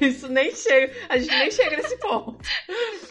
isso 0.02 0.28
nem 0.30 0.56
chega. 0.56 0.94
A 1.10 1.18
gente 1.18 1.36
nem 1.38 1.52
chega 1.52 1.78
nesse 1.78 1.98
ponto. 1.98 2.38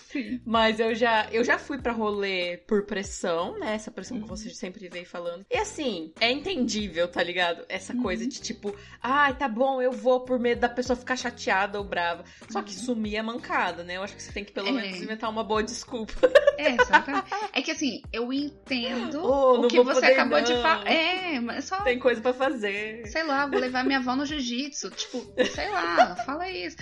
Sim. 0.08 0.40
Mas 0.44 0.80
eu 0.80 0.94
já, 0.94 1.28
eu 1.30 1.44
já 1.44 1.58
fui 1.58 1.78
pra 1.78 1.92
rolê 1.92 2.56
por 2.66 2.84
pressão, 2.84 3.58
né? 3.58 3.74
Essa 3.74 3.90
pressão 3.90 4.16
que 4.16 4.22
Uhum. 4.22 4.28
você 4.36 4.50
sempre 4.50 4.88
veio 4.88 5.06
falando. 5.06 5.44
E 5.50 5.56
assim, 5.56 6.12
é 6.20 6.30
entendível, 6.32 7.06
tá 7.06 7.22
ligado? 7.22 7.64
Essa 7.68 7.92
Uhum. 7.92 8.02
coisa 8.02 8.26
de 8.26 8.40
tipo, 8.40 8.74
ai, 9.02 9.36
tá 9.36 9.46
bom, 9.48 9.80
eu 9.80 9.92
vou 9.92 10.20
por 10.24 10.38
medo 10.40 10.60
da 10.60 10.68
pessoa 10.68 10.96
ficar 10.96 11.16
chateada 11.16 11.78
ou 11.78 11.84
brava. 11.84 12.24
Só 12.50 12.60
que 12.62 12.72
Uhum. 12.74 12.80
sumir 12.82 13.16
é 13.16 13.22
mancada, 13.22 13.84
né? 13.84 13.98
Eu 13.98 14.02
acho 14.02 14.16
que 14.16 14.22
você 14.22 14.32
tem 14.32 14.44
que 14.44 14.52
pelo 14.52 14.68
É. 14.68 14.72
menos 14.72 15.00
inventar 15.00 15.30
uma 15.30 15.44
boa 15.44 15.62
desculpa. 15.62 16.12
É, 16.58 16.70
exatamente. 16.74 17.26
É 17.52 17.62
que 17.62 17.70
assim, 17.70 18.02
eu 18.12 18.32
entendo 18.32 19.22
Oh, 19.24 19.60
o 19.60 19.68
que 19.68 19.80
você 19.80 20.06
acabou 20.06 20.40
de 20.40 20.52
não. 20.54 20.62
falar. 20.62 20.86
É, 20.90 21.39
mas 21.40 21.64
só 21.64 21.80
Tem 21.82 21.98
coisa 21.98 22.20
pra 22.20 22.32
fazer. 22.32 23.06
sei 23.06 23.22
lá, 23.24 23.46
vou 23.46 23.58
levar 23.58 23.84
minha 23.84 23.98
avó 23.98 24.14
no 24.16 24.24
jiu-jitsu. 24.26 24.90
Tipo, 24.90 25.32
sei 25.54 25.68
lá, 25.70 26.16
fala 26.26 26.48
isso. 26.50 26.76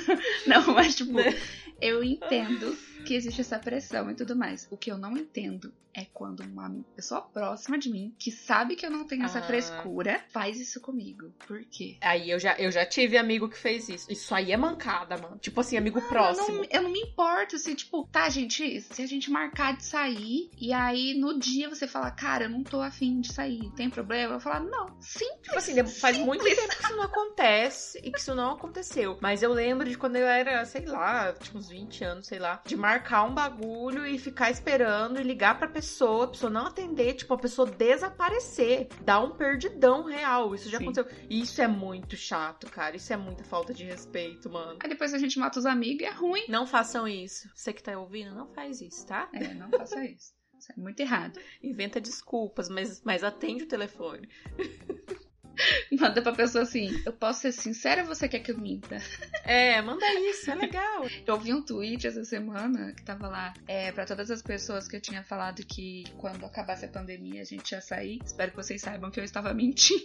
Não, 0.46 0.74
mas 0.74 0.94
tipo, 0.94 1.12
Né? 1.12 1.34
eu 1.80 2.02
entendo 2.04 2.76
que 3.04 3.14
existe 3.14 3.40
essa 3.40 3.58
pressão 3.58 4.10
e 4.10 4.14
tudo 4.14 4.34
mais. 4.36 4.66
O 4.70 4.76
que 4.76 4.90
eu 4.90 4.98
não 4.98 5.16
entendo 5.16 5.72
é 5.96 6.06
quando 6.12 6.40
uma 6.40 6.74
pessoa 6.96 7.20
próxima 7.22 7.78
de 7.78 7.88
mim, 7.88 8.12
que 8.18 8.32
sabe 8.32 8.74
que 8.74 8.84
eu 8.84 8.90
não 8.90 9.06
tenho 9.06 9.24
essa 9.24 9.38
Ah. 9.38 9.42
frescura, 9.42 10.20
faz 10.30 10.58
isso 10.58 10.80
comigo. 10.80 11.32
Por 11.46 11.64
quê? 11.66 11.96
Aí 12.00 12.28
eu 12.30 12.38
já, 12.40 12.56
eu 12.58 12.68
já 12.72 12.84
tive 12.84 13.16
amigo 13.16 13.48
que 13.48 13.56
fez 13.56 13.88
isso. 13.88 14.10
Isso 14.10 14.34
aí 14.34 14.50
é 14.50 14.56
mancada, 14.56 15.16
mano. 15.16 15.38
Tipo 15.38 15.60
assim, 15.60 15.76
amigo 15.76 16.00
Eu 16.00 16.08
próximo. 16.08 16.48
não, 16.48 16.64
eu 16.68 16.82
não 16.82 16.90
me 16.90 17.00
importo 17.00 17.56
se, 17.58 17.76
tipo, 17.76 18.08
tá, 18.10 18.28
gente, 18.28 18.80
se 18.80 19.02
a 19.02 19.06
gente 19.06 19.30
marcar 19.30 19.76
de 19.76 19.84
sair 19.84 20.50
e 20.58 20.72
aí 20.72 21.14
no 21.14 21.38
dia 21.38 21.68
você 21.68 21.86
fala, 21.86 22.10
cara, 22.10 22.46
eu 22.46 22.50
não 22.50 22.64
tô 22.64 22.80
afim 22.80 23.20
de 23.20 23.32
sair, 23.32 23.70
tem 23.76 23.88
problema? 23.88 24.24
Eu 24.24 24.30
vou 24.30 24.40
falar, 24.40 24.60
não, 24.60 25.00
sim. 25.00 25.30
Tipo 25.42 25.56
assim, 25.58 25.86
faz 25.86 26.18
muito 26.18 26.42
tempo 26.42 26.68
que 26.70 26.82
isso 26.82 26.96
não 26.96 27.02
acontece 27.04 27.98
e 28.02 28.10
que 28.10 28.18
isso 28.18 28.34
não 28.34 28.50
aconteceu. 28.52 29.16
Mas 29.20 29.44
eu 29.44 29.52
lembro 29.52 29.88
de 29.88 29.96
quando 29.96 30.16
eu 30.16 30.26
era, 30.26 30.64
sei 30.64 30.86
lá, 30.86 31.32
tinha 31.34 31.56
uns 31.56 31.68
20 31.68 32.02
anos, 32.02 32.26
sei 32.26 32.40
lá, 32.40 32.60
de 32.66 32.74
marcar 32.76 32.93
um 33.24 33.34
bagulho 33.34 34.06
e 34.06 34.18
ficar 34.18 34.50
esperando 34.50 35.20
e 35.20 35.22
ligar 35.22 35.58
pra 35.58 35.68
pessoa, 35.68 36.24
a 36.24 36.28
pessoa 36.28 36.50
não 36.50 36.66
atender, 36.66 37.14
tipo, 37.14 37.32
a 37.34 37.38
pessoa 37.38 37.70
desaparecer. 37.70 38.88
Dar 39.02 39.20
um 39.20 39.30
perdidão 39.30 40.04
real. 40.04 40.54
Isso 40.54 40.68
já 40.68 40.78
Sim. 40.78 40.84
aconteceu. 40.84 41.10
Isso 41.28 41.60
é 41.62 41.68
muito 41.68 42.16
chato, 42.16 42.70
cara. 42.70 42.96
Isso 42.96 43.12
é 43.12 43.16
muita 43.16 43.44
falta 43.44 43.72
de 43.72 43.84
respeito, 43.84 44.50
mano. 44.50 44.78
Aí 44.80 44.88
depois 44.88 45.14
a 45.14 45.18
gente 45.18 45.38
mata 45.38 45.58
os 45.58 45.66
amigos 45.66 46.02
e 46.02 46.06
é 46.06 46.12
ruim. 46.12 46.44
Não 46.48 46.66
façam 46.66 47.06
isso. 47.06 47.48
Você 47.54 47.72
que 47.72 47.82
tá 47.82 47.98
ouvindo, 47.98 48.34
não 48.34 48.48
faz 48.48 48.80
isso, 48.80 49.06
tá? 49.06 49.28
É, 49.32 49.54
não 49.54 49.70
faça 49.70 50.04
isso. 50.04 50.32
Isso 50.58 50.72
é 50.72 50.80
muito 50.80 51.00
errado. 51.00 51.38
Inventa 51.62 52.00
desculpas, 52.00 52.68
mas, 52.68 53.02
mas 53.04 53.22
atende 53.22 53.64
o 53.64 53.68
telefone. 53.68 54.28
Manda 55.92 56.22
pra 56.22 56.32
pessoa 56.32 56.62
assim, 56.62 57.02
eu 57.04 57.12
posso 57.12 57.40
ser 57.42 57.52
sincera 57.52 58.02
ou 58.02 58.08
você 58.08 58.28
quer 58.28 58.40
que 58.40 58.50
eu 58.50 58.58
minta? 58.58 58.98
É, 59.46 59.82
manda 59.82 60.06
isso, 60.20 60.50
é 60.50 60.54
legal. 60.54 61.06
Eu 61.26 61.38
vi 61.38 61.52
um 61.52 61.60
tweet 61.62 62.06
essa 62.06 62.24
semana 62.24 62.94
que 62.94 63.02
tava 63.02 63.28
lá, 63.28 63.52
é, 63.68 63.92
para 63.92 64.06
todas 64.06 64.30
as 64.30 64.40
pessoas 64.40 64.88
que 64.88 64.96
eu 64.96 65.02
tinha 65.02 65.22
falado 65.22 65.62
que 65.66 66.04
quando 66.16 66.46
acabasse 66.46 66.86
a 66.86 66.88
pandemia 66.88 67.42
a 67.42 67.44
gente 67.44 67.72
ia 67.72 67.80
sair. 67.82 68.20
Espero 68.24 68.52
que 68.52 68.56
vocês 68.56 68.80
saibam 68.80 69.10
que 69.10 69.20
eu 69.20 69.24
estava 69.24 69.52
mentindo. 69.54 70.02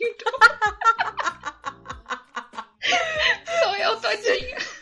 Sou 3.63 3.75
eu 3.77 4.01
todinha. 4.01 4.78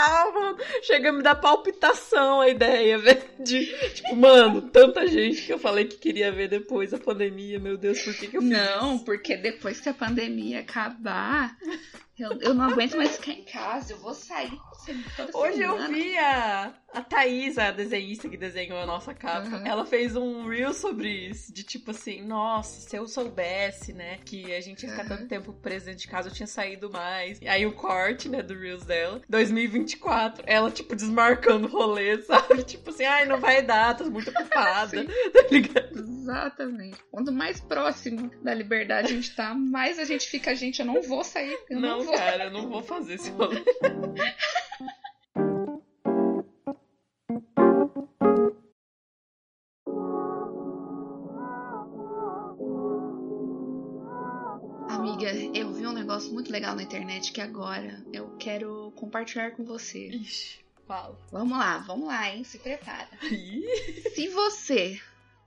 Mano. 0.00 0.56
Chega 0.82 1.10
a 1.10 1.12
me 1.12 1.22
dar 1.22 1.34
palpitação 1.36 2.40
a 2.40 2.48
ideia, 2.48 2.96
velho. 2.98 3.22
De, 3.38 3.66
tipo, 3.94 4.16
mano, 4.16 4.62
tanta 4.62 5.06
gente 5.06 5.42
que 5.42 5.52
eu 5.52 5.58
falei 5.58 5.84
que 5.84 5.96
queria 5.96 6.32
ver 6.32 6.48
depois 6.48 6.90
da 6.90 6.98
pandemia. 6.98 7.58
Meu 7.58 7.76
Deus, 7.76 8.00
por 8.02 8.14
que, 8.14 8.28
que 8.28 8.36
eu 8.36 8.42
fiz 8.42 8.50
Não, 8.50 8.98
porque 8.98 9.36
depois 9.36 9.80
que 9.80 9.88
a 9.88 9.94
pandemia 9.94 10.60
acabar, 10.60 11.56
eu, 12.22 12.32
eu 12.40 12.54
não 12.54 12.64
aguento 12.70 12.96
mais 12.96 13.16
ficar 13.16 13.32
em 13.32 13.44
casa. 13.44 13.92
Eu 13.92 13.98
vou 13.98 14.14
sair 14.14 14.58
toda 15.16 15.36
Hoje 15.36 15.60
eu 15.62 15.72
semana. 15.74 15.88
vi 15.94 16.16
a, 16.18 16.72
a 16.94 17.00
Thaís, 17.02 17.58
a 17.58 17.70
desenhista 17.70 18.28
que 18.28 18.36
desenhou 18.36 18.78
a 18.78 18.86
nossa 18.86 19.12
capa. 19.14 19.48
Uhum. 19.56 19.66
Ela 19.66 19.84
fez 19.86 20.16
um 20.16 20.48
reel 20.48 20.72
sobre 20.72 21.08
isso. 21.08 21.52
De 21.52 21.62
tipo 21.62 21.90
assim, 21.92 22.22
nossa, 22.22 22.80
se 22.88 22.96
eu 22.96 23.06
soubesse, 23.06 23.92
né, 23.92 24.18
que 24.24 24.52
a 24.54 24.60
gente 24.60 24.82
ia 24.84 24.90
ficar 24.90 25.02
Uhum. 25.02 25.08
tanto 25.08 25.28
tempo 25.28 25.52
preso 25.52 25.86
dentro 25.86 26.00
de 26.00 26.08
casa, 26.08 26.28
eu 26.28 26.32
tinha 26.32 26.46
saído 26.46 26.90
mais. 26.90 27.38
E 27.40 27.48
aí 27.48 27.64
o 27.66 27.72
corte, 27.72 28.28
né, 28.28 28.42
do 28.42 28.54
reels 28.54 28.84
dela, 28.84 29.20
2024, 29.28 30.44
ela, 30.46 30.70
tipo, 30.70 30.94
desmarcando 30.96 31.66
o 31.66 31.70
rolê, 31.70 32.20
sabe? 32.22 32.62
Tipo 32.64 32.90
assim, 32.90 33.04
ai, 33.04 33.26
não 33.26 33.38
vai 33.40 33.62
dar, 33.62 33.96
tô 33.96 34.04
muito 34.10 34.30
ocupada. 34.30 35.04
tá 35.32 35.42
ligado? 35.50 36.19
Exatamente. 36.30 37.02
Quanto 37.10 37.32
mais 37.32 37.60
próximo 37.60 38.30
da 38.40 38.54
liberdade 38.54 39.08
a 39.08 39.16
gente 39.16 39.34
tá, 39.34 39.52
mais 39.52 39.98
a 39.98 40.04
gente 40.04 40.28
fica, 40.28 40.54
gente, 40.54 40.78
eu 40.78 40.86
não 40.86 41.02
vou 41.02 41.24
sair. 41.24 41.58
Eu 41.68 41.80
não, 41.80 41.98
não 41.98 42.04
vou. 42.04 42.14
cara, 42.14 42.44
eu 42.44 42.50
não 42.52 42.68
vou 42.68 42.82
fazer 42.84 43.14
esse 43.14 43.30
rolê. 43.30 43.56
Amiga, 54.88 55.32
eu 55.52 55.72
vi 55.72 55.84
um 55.84 55.92
negócio 55.92 56.32
muito 56.32 56.52
legal 56.52 56.76
na 56.76 56.84
internet 56.84 57.32
que 57.32 57.40
agora 57.40 58.04
eu 58.12 58.36
quero 58.38 58.92
compartilhar 58.94 59.50
com 59.50 59.64
você. 59.64 60.06
Ixi, 60.08 60.60
fala. 60.86 61.18
Vamos 61.32 61.58
lá, 61.58 61.78
vamos 61.78 62.06
lá, 62.06 62.30
hein? 62.30 62.44
Se 62.44 62.58
prepara. 62.60 63.08
Ih, 63.32 64.10
Se 64.14 64.28
você 64.28 65.00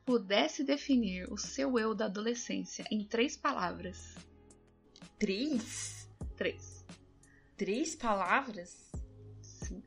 pudesse 0.05 0.63
definir 0.63 1.31
o 1.31 1.37
seu 1.37 1.77
eu 1.79 1.93
da 1.95 2.05
adolescência 2.05 2.85
em 2.91 3.03
três 3.03 3.37
palavras. 3.37 4.15
Três? 5.17 6.09
Três. 6.35 6.85
Três 7.55 7.95
palavras? 7.95 8.91
Sim. 9.41 9.81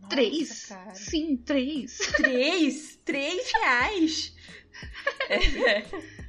Nossa, 0.00 0.08
três? 0.08 0.66
cara. 0.66 0.94
Sim, 0.94 1.36
três. 1.36 1.98
Três? 2.16 2.98
Três 3.04 3.52
reais? 3.52 4.34
É. 5.28 6.14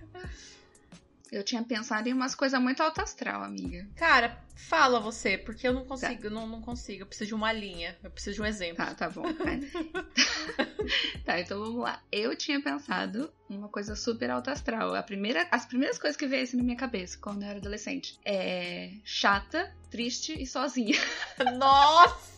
Eu 1.35 1.43
tinha 1.43 1.61
pensado 1.61 2.07
em 2.07 2.13
umas 2.13 2.33
coisas 2.33 2.57
muito 2.61 2.81
alto 2.81 3.01
astral, 3.01 3.43
amiga. 3.43 3.85
Cara, 3.97 4.41
fala 4.55 5.01
você, 5.01 5.37
porque 5.37 5.67
eu 5.67 5.73
não 5.73 5.83
consigo, 5.83 6.27
eu 6.27 6.31
não, 6.31 6.47
não 6.47 6.61
consigo. 6.61 7.01
Eu 7.01 7.05
preciso 7.05 7.27
de 7.27 7.35
uma 7.35 7.51
linha, 7.51 7.93
eu 8.01 8.09
preciso 8.09 8.37
de 8.37 8.41
um 8.41 8.45
exemplo. 8.45 8.77
Tá, 8.77 8.95
tá 8.95 9.09
bom. 9.09 9.25
tá, 11.25 11.37
então 11.37 11.59
vamos 11.59 11.83
lá. 11.83 12.01
Eu 12.09 12.37
tinha 12.37 12.61
pensado 12.61 13.29
em 13.49 13.57
uma 13.57 13.67
coisa 13.67 13.97
super 13.97 14.29
alto 14.29 14.49
astral. 14.49 14.95
A 14.95 15.03
primeira, 15.03 15.45
as 15.51 15.65
primeiras 15.65 15.99
coisas 15.99 16.15
que 16.15 16.25
veio 16.25 16.43
assim 16.43 16.55
na 16.55 16.63
minha 16.63 16.77
cabeça 16.77 17.17
quando 17.19 17.43
eu 17.43 17.49
era 17.49 17.59
adolescente 17.59 18.17
é 18.23 18.91
chata, 19.03 19.75
triste 19.91 20.41
e 20.41 20.47
sozinha. 20.47 20.97
Nossa! 21.57 22.35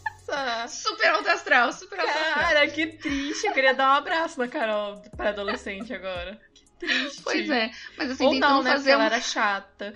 Super 0.68 1.12
alto 1.12 1.30
astral, 1.30 1.72
super 1.72 2.00
alto 2.00 2.12
astral. 2.12 2.34
Cara, 2.34 2.68
que 2.68 2.88
triste. 2.88 3.48
Eu 3.48 3.54
queria 3.54 3.74
dar 3.74 3.92
um 3.92 3.94
abraço 3.94 4.40
na 4.40 4.48
Carol 4.48 5.02
para 5.16 5.30
adolescente 5.30 5.94
agora. 5.94 6.40
Triste. 6.80 7.22
Pois 7.24 7.50
é, 7.50 7.72
mas 7.98 8.12
assim, 8.12 8.24
Ou 8.26 8.34
tentando 8.34 8.50
não, 8.52 8.64
né? 8.64 8.72
Fazer 8.72 8.92
ela 8.92 9.04
um- 9.04 9.06
era 9.06 9.22
chata. 9.22 9.94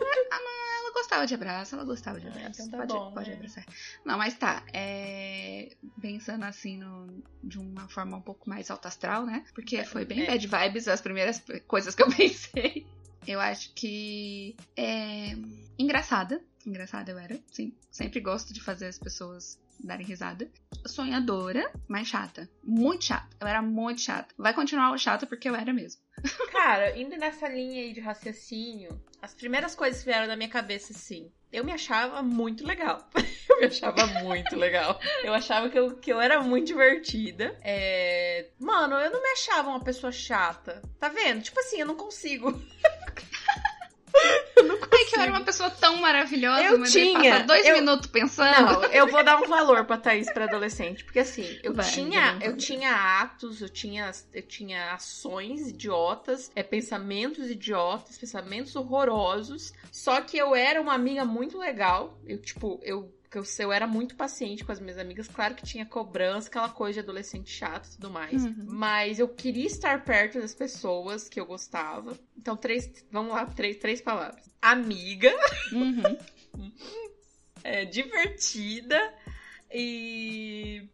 Ela 0.00 0.92
gostava 0.92 1.26
de 1.26 1.34
abraço, 1.34 1.74
ela 1.74 1.84
gostava 1.84 2.20
de 2.20 2.26
abraço. 2.26 2.62
então 2.62 2.68
tá 2.70 2.78
pode, 2.78 2.92
bom, 2.94 3.12
pode 3.12 3.30
né? 3.30 3.36
abraçar. 3.36 3.64
Não, 4.04 4.18
mas 4.18 4.34
tá. 4.36 4.62
é, 4.72 5.76
Pensando 6.00 6.44
assim 6.44 6.76
no... 6.78 7.22
de 7.42 7.58
uma 7.58 7.88
forma 7.88 8.16
um 8.16 8.22
pouco 8.22 8.48
mais 8.48 8.70
alto 8.70 8.86
astral, 8.88 9.24
né? 9.26 9.44
Porque 9.54 9.84
foi 9.84 10.04
bem 10.04 10.22
é. 10.22 10.26
bad 10.26 10.46
vibes 10.46 10.88
as 10.88 11.00
primeiras 11.00 11.42
coisas 11.66 11.94
que 11.94 12.02
eu 12.02 12.08
pensei. 12.14 12.86
Eu 13.26 13.38
acho 13.40 13.72
que 13.74 14.56
é 14.76 15.32
engraçada. 15.78 16.42
Engraçada 16.66 17.12
eu 17.12 17.18
era, 17.18 17.38
sim. 17.52 17.72
Sempre 17.90 18.20
gosto 18.20 18.52
de 18.52 18.60
fazer 18.60 18.86
as 18.86 18.98
pessoas 18.98 19.58
darem 19.82 20.06
risada. 20.06 20.50
Sonhadora, 20.86 21.70
mas 21.88 22.08
chata. 22.08 22.48
Muito 22.62 23.04
chata. 23.04 23.28
Eu 23.40 23.46
era 23.46 23.62
muito 23.62 24.00
chata. 24.00 24.34
Vai 24.38 24.54
continuar 24.54 24.96
chata 24.98 25.26
porque 25.26 25.48
eu 25.48 25.54
era 25.54 25.72
mesmo. 25.72 26.00
Cara, 26.52 26.98
indo 26.98 27.16
nessa 27.16 27.48
linha 27.48 27.82
aí 27.82 27.92
de 27.92 28.00
raciocínio, 28.00 29.00
as 29.20 29.34
primeiras 29.34 29.74
coisas 29.74 30.04
vieram 30.04 30.26
na 30.26 30.36
minha 30.36 30.48
cabeça, 30.48 30.92
assim, 30.92 31.30
eu 31.52 31.64
me 31.64 31.72
achava 31.72 32.22
muito 32.22 32.64
legal. 32.64 33.08
eu 33.50 33.58
me 33.58 33.66
achava 33.66 34.06
muito 34.22 34.54
legal. 34.56 35.00
Eu 35.24 35.34
achava 35.34 35.68
que 35.68 35.78
eu, 35.78 35.96
que 35.96 36.12
eu 36.12 36.20
era 36.20 36.40
muito 36.40 36.68
divertida. 36.68 37.58
É... 37.62 38.50
Mano, 38.58 38.96
eu 38.96 39.10
não 39.10 39.20
me 39.20 39.30
achava 39.30 39.70
uma 39.70 39.82
pessoa 39.82 40.12
chata. 40.12 40.80
Tá 40.98 41.08
vendo? 41.08 41.42
Tipo 41.42 41.58
assim, 41.60 41.80
eu 41.80 41.86
não 41.86 41.96
consigo. 41.96 42.52
Que 45.10 45.16
eu 45.16 45.22
era 45.22 45.30
uma 45.32 45.40
pessoa 45.44 45.68
tão 45.70 45.96
maravilhosa, 45.96 46.62
Eu 46.62 46.78
mas 46.78 46.92
tinha, 46.92 47.40
dois 47.40 47.66
eu- 47.66 47.74
minutos 47.76 48.06
pensando? 48.06 48.72
Não, 48.72 48.84
eu 48.84 49.06
vou 49.08 49.22
dar 49.24 49.36
um 49.42 49.48
valor 49.48 49.84
pra 49.84 49.96
Thaís 49.96 50.30
pra 50.32 50.44
adolescente. 50.44 51.04
Porque 51.04 51.18
assim, 51.18 51.58
eu 51.62 51.74
Vai, 51.74 51.84
tinha, 51.90 52.38
eu 52.40 52.56
tinha 52.56 53.20
atos, 53.20 53.60
eu 53.60 53.68
tinha, 53.68 54.10
eu 54.32 54.42
tinha 54.42 54.92
ações 54.92 55.68
idiotas, 55.68 56.50
é, 56.54 56.62
pensamentos 56.62 57.50
idiotas, 57.50 58.16
pensamentos 58.18 58.76
horrorosos. 58.76 59.72
Só 59.90 60.20
que 60.20 60.36
eu 60.36 60.54
era 60.54 60.80
uma 60.80 60.94
amiga 60.94 61.24
muito 61.24 61.58
legal. 61.58 62.18
Eu, 62.26 62.38
tipo, 62.38 62.78
eu. 62.82 63.12
Que 63.30 63.38
Eu, 63.38 63.44
eu 63.60 63.72
era 63.72 63.86
muito 63.86 64.16
paciente 64.16 64.64
com 64.64 64.72
as 64.72 64.80
minhas 64.80 64.98
amigas. 64.98 65.28
Claro 65.28 65.54
que 65.54 65.62
tinha 65.62 65.86
cobrança, 65.86 66.48
aquela 66.48 66.68
coisa 66.68 66.94
de 66.94 67.00
adolescente 67.00 67.50
chato 67.50 67.86
e 67.86 67.90
tudo 67.92 68.10
mais. 68.10 68.44
Uhum. 68.44 68.66
Mas 68.66 69.20
eu 69.20 69.28
queria 69.28 69.66
estar 69.66 70.04
perto 70.04 70.40
das 70.40 70.52
pessoas 70.52 71.28
que 71.28 71.38
eu 71.38 71.46
gostava. 71.46 72.18
Então, 72.36 72.56
três. 72.56 72.90
Vamos 73.10 73.32
lá, 73.32 73.46
três, 73.46 73.76
três 73.76 74.00
palavras. 74.00 74.50
Amiga 74.60 75.32
Uhum. 75.72 76.18
é, 77.62 77.84
divertida 77.84 79.14
e. 79.72 80.88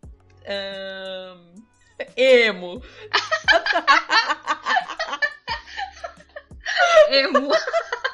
ahn, 0.47 1.55
emo. 2.17 2.83
Emo. 7.11 7.51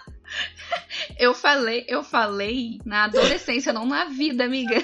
Eu 1.22 1.34
falei, 1.34 1.84
eu 1.86 2.02
falei 2.02 2.80
na 2.84 3.04
adolescência, 3.04 3.72
não 3.72 3.86
na 3.86 4.06
vida, 4.06 4.42
amiga. 4.42 4.74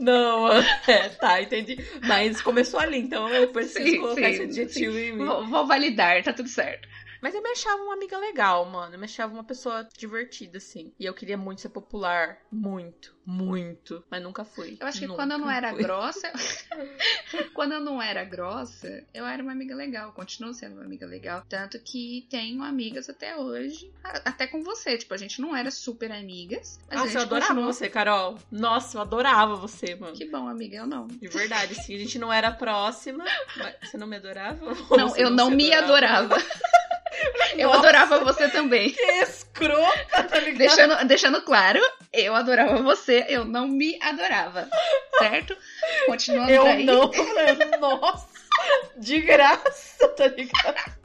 Não, 0.00 0.48
é, 0.88 1.10
tá, 1.10 1.40
entendi. 1.40 1.78
Mas 2.04 2.42
começou 2.42 2.80
ali, 2.80 2.98
então 2.98 3.28
eu 3.28 3.46
preciso 3.52 3.88
Sim, 3.88 4.00
colocar 4.00 4.22
sim, 4.22 4.30
esse 4.30 4.42
adjetivo 4.42 4.98
em 4.98 5.12
mim. 5.12 5.24
Vou, 5.24 5.46
vou 5.46 5.64
validar, 5.64 6.20
tá 6.24 6.32
tudo 6.32 6.48
certo. 6.48 6.88
Mas 7.24 7.34
eu 7.34 7.40
me 7.42 7.48
achava 7.52 7.82
uma 7.82 7.94
amiga 7.94 8.18
legal, 8.18 8.66
mano. 8.66 8.94
Eu 8.94 8.98
me 8.98 9.06
achava 9.06 9.32
uma 9.32 9.42
pessoa 9.42 9.88
divertida, 9.96 10.58
assim. 10.58 10.92
E 11.00 11.06
eu 11.06 11.14
queria 11.14 11.38
muito 11.38 11.62
ser 11.62 11.70
popular. 11.70 12.36
Muito, 12.52 13.14
muito. 13.24 14.04
Mas 14.10 14.22
nunca 14.22 14.44
fui. 14.44 14.76
Eu 14.78 14.86
acho 14.86 14.98
que 14.98 15.06
Nunca 15.06 15.22
quando 15.22 15.32
eu 15.32 15.38
não 15.38 15.50
era 15.50 15.70
fui. 15.70 15.80
grossa. 15.82 16.30
quando 17.54 17.72
eu 17.72 17.80
não 17.80 18.02
era 18.02 18.22
grossa, 18.24 19.02
eu 19.14 19.24
era 19.24 19.42
uma 19.42 19.52
amiga 19.52 19.74
legal. 19.74 20.12
Continuo 20.12 20.52
sendo 20.52 20.74
uma 20.74 20.84
amiga 20.84 21.06
legal. 21.06 21.42
Tanto 21.48 21.78
que 21.80 22.26
tenho 22.28 22.62
amigas 22.62 23.08
até 23.08 23.34
hoje. 23.38 23.90
Até 24.04 24.46
com 24.46 24.62
você. 24.62 24.98
Tipo, 24.98 25.14
a 25.14 25.16
gente 25.16 25.40
não 25.40 25.56
era 25.56 25.70
super 25.70 26.12
amigas. 26.12 26.78
Mas 26.88 26.90
a 26.90 26.94
Nossa, 26.96 27.06
gente 27.06 27.16
eu 27.16 27.22
adorava 27.22 27.48
continua- 27.54 27.72
você, 27.72 27.88
Carol. 27.88 28.38
Nossa, 28.52 28.98
eu 28.98 29.00
adorava 29.00 29.56
você, 29.56 29.94
mano. 29.94 30.14
Que 30.14 30.26
bom, 30.26 30.46
amiga, 30.46 30.76
eu 30.76 30.86
não. 30.86 31.06
De 31.06 31.28
verdade, 31.28 31.74
sim. 31.74 31.94
A 31.94 31.98
gente 32.00 32.18
não 32.18 32.30
era 32.30 32.50
próxima. 32.52 33.24
Você 33.82 33.96
não 33.96 34.06
me 34.06 34.16
adorava? 34.16 34.74
Não, 34.94 35.16
eu 35.16 35.30
não 35.30 35.48
se 35.48 35.56
me 35.56 35.72
adorava. 35.72 36.36
Eu 37.56 37.68
Nossa. 37.68 37.78
adorava 37.80 38.18
você 38.20 38.48
também. 38.48 38.90
Que 38.90 39.02
escrota, 39.22 40.24
tá 40.24 40.38
ligado? 40.40 40.58
Deixando, 40.58 41.04
deixando 41.06 41.42
claro, 41.42 41.80
eu 42.12 42.34
adorava 42.34 42.82
você, 42.82 43.24
eu 43.28 43.44
não 43.44 43.68
me 43.68 43.96
adorava. 44.02 44.68
Certo? 45.18 45.56
Continuando 46.06 46.50
Eu 46.50 46.66
aí. 46.66 46.84
não. 46.84 47.10
Nossa, 47.80 48.26
de 48.96 49.20
graça, 49.20 50.08
tá 50.08 50.26
ligado? 50.26 50.74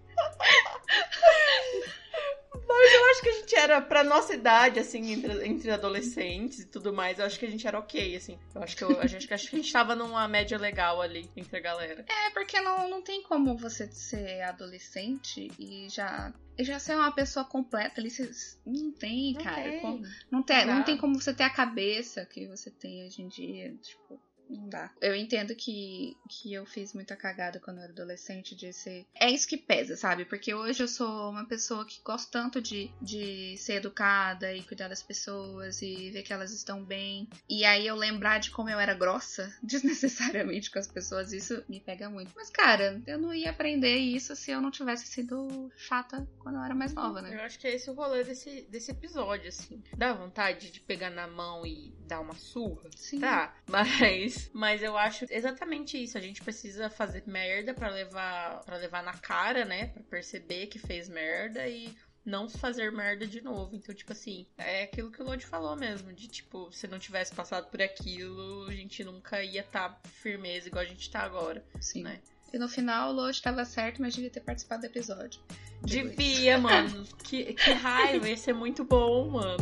Mas 2.71 2.93
eu 2.93 3.05
acho 3.09 3.21
que 3.23 3.29
a 3.29 3.33
gente 3.33 3.55
era, 3.55 3.81
pra 3.81 4.03
nossa 4.03 4.33
idade, 4.33 4.79
assim, 4.79 5.11
entre, 5.13 5.47
entre 5.47 5.71
adolescentes 5.71 6.59
e 6.59 6.65
tudo 6.67 6.93
mais, 6.93 7.17
eu 7.17 7.25
acho 7.25 7.39
que 7.39 7.45
a 7.45 7.49
gente 7.49 7.67
era 7.67 7.79
ok, 7.79 8.15
assim. 8.15 8.37
Eu 8.53 8.61
acho 8.61 8.77
que, 8.77 8.83
eu, 8.83 9.01
a 9.01 9.07
gente, 9.07 9.33
acho 9.33 9.49
que 9.49 9.55
a 9.55 9.59
gente 9.59 9.73
tava 9.73 9.95
numa 9.95 10.27
média 10.27 10.55
legal 10.57 11.01
ali 11.01 11.27
entre 11.35 11.57
a 11.57 11.59
galera. 11.59 12.05
É, 12.07 12.29
porque 12.29 12.61
não, 12.61 12.87
não 12.87 13.01
tem 13.01 13.23
como 13.23 13.57
você 13.57 13.87
ser 13.91 14.41
adolescente 14.43 15.51
e 15.59 15.89
já, 15.89 16.31
e 16.57 16.63
já 16.63 16.77
ser 16.79 16.95
uma 16.95 17.11
pessoa 17.11 17.43
completa 17.43 17.99
ali. 17.99 18.09
Você, 18.11 18.29
não 18.65 18.91
tem, 18.91 19.33
Não 19.33 19.43
cara. 19.43 19.63
tem. 19.63 19.79
Como- 19.81 20.01
não, 20.31 20.43
tem, 20.43 20.65
não 20.65 20.77
Dá. 20.79 20.83
tem 20.83 20.97
como 20.97 21.19
você 21.19 21.33
ter 21.33 21.43
a 21.43 21.49
cabeça 21.49 22.23
que 22.25 22.45
você 22.47 22.69
tem 22.69 23.03
hoje 23.05 23.21
em 23.23 23.27
dia. 23.27 23.73
Tipo, 23.81 24.21
não 24.49 24.67
dá. 24.67 24.91
Eu 25.01 25.15
entendo 25.15 25.55
que, 25.55 26.17
que 26.27 26.53
eu 26.53 26.65
fiz 26.65 26.93
muita 26.93 27.15
cagada 27.15 27.59
quando 27.59 27.77
eu 27.77 27.83
era 27.83 27.91
adolescente 27.91 28.55
de 28.55 28.73
ser. 28.73 29.05
É 29.13 29.29
isso 29.29 29.47
que 29.47 29.57
pesa, 29.57 29.95
sabe? 29.95 30.25
Porque 30.25 30.53
hoje 30.53 30.83
eu 30.83 30.87
sou 30.87 31.29
uma 31.29 31.45
pessoa 31.45 31.85
que 31.85 32.01
gosto 32.03 32.31
tanto 32.31 32.61
de, 32.61 32.91
de 33.01 33.55
ser 33.57 33.75
educada 33.75 34.53
e 34.53 34.63
cuidar 34.63 34.87
das 34.87 35.03
pessoas 35.03 35.81
e 35.81 36.09
ver 36.11 36.23
que 36.23 36.33
elas 36.33 36.51
estão 36.51 36.83
bem. 36.83 37.29
E 37.47 37.63
aí 37.63 37.85
eu 37.85 37.95
lembrar 37.95 38.39
de 38.39 38.51
como 38.51 38.69
eu 38.69 38.79
era 38.79 38.93
grossa 38.93 39.53
desnecessariamente 39.61 40.71
com 40.71 40.79
as 40.79 40.87
pessoas, 40.87 41.31
isso 41.31 41.63
me 41.69 41.79
pega 41.79 42.09
muito. 42.09 42.31
Mas, 42.35 42.49
cara, 42.49 43.01
eu 43.05 43.19
não 43.19 43.33
ia 43.33 43.51
aprender 43.51 43.97
isso 43.97 44.35
se 44.35 44.51
eu 44.51 44.61
não 44.61 44.71
tivesse 44.71 45.07
sido 45.07 45.71
chata 45.77 46.27
quando 46.39 46.55
eu 46.55 46.63
era 46.63 46.75
mais 46.75 46.93
nova, 46.93 47.21
né? 47.21 47.35
Eu 47.35 47.41
acho 47.41 47.59
que 47.59 47.67
é 47.67 47.75
esse 47.75 47.89
o 47.89 47.93
rolê 47.93 48.23
desse, 48.23 48.61
desse 48.63 48.91
episódio, 48.91 49.49
assim. 49.49 49.83
Dá 49.95 50.13
vontade 50.13 50.71
de 50.71 50.79
pegar 50.79 51.09
na 51.09 51.27
mão 51.27 51.65
e 51.65 51.93
dar 52.07 52.19
uma 52.19 52.35
surra? 52.35 52.89
Sim. 52.95 53.19
Tá, 53.19 53.55
mas, 53.67 54.38
mas 54.53 54.81
eu 54.81 54.97
acho 54.97 55.25
exatamente 55.29 56.01
isso. 56.01 56.17
A 56.17 56.21
gente 56.21 56.41
precisa 56.41 56.89
fazer 56.89 57.23
merda 57.25 57.73
pra 57.73 57.89
levar, 57.89 58.61
pra 58.63 58.77
levar 58.77 59.03
na 59.03 59.13
cara, 59.13 59.65
né? 59.65 59.87
Pra 59.87 60.03
perceber 60.03 60.67
que 60.67 60.79
fez 60.79 61.09
merda 61.09 61.67
e 61.67 61.95
não 62.25 62.47
fazer 62.49 62.91
merda 62.91 63.25
de 63.25 63.41
novo. 63.41 63.75
Então, 63.75 63.93
tipo 63.93 64.11
assim, 64.11 64.45
é 64.57 64.83
aquilo 64.83 65.11
que 65.11 65.21
o 65.21 65.25
Lodi 65.25 65.45
falou 65.45 65.75
mesmo. 65.75 66.13
De 66.13 66.27
tipo, 66.27 66.71
se 66.71 66.87
não 66.87 66.99
tivesse 66.99 67.33
passado 67.33 67.69
por 67.69 67.81
aquilo, 67.81 68.67
a 68.67 68.73
gente 68.73 69.03
nunca 69.03 69.43
ia 69.43 69.61
estar 69.61 69.99
firmeza 70.21 70.67
igual 70.67 70.83
a 70.83 70.87
gente 70.87 71.09
tá 71.09 71.21
agora. 71.21 71.63
Sim. 71.79 72.03
né? 72.03 72.19
E 72.51 72.57
no 72.57 72.67
final 72.67 73.11
o 73.11 73.13
Load 73.13 73.41
tava 73.41 73.63
certo, 73.63 74.01
mas 74.01 74.15
devia 74.15 74.29
ter 74.29 74.41
participado 74.41 74.81
do 74.81 74.85
episódio. 74.85 75.39
Devia, 75.83 76.57
mano. 76.57 77.05
que, 77.23 77.53
que 77.53 77.71
raiva, 77.71 78.27
ia 78.27 78.37
ser 78.37 78.53
muito 78.53 78.83
bom, 78.83 79.29
mano. 79.29 79.57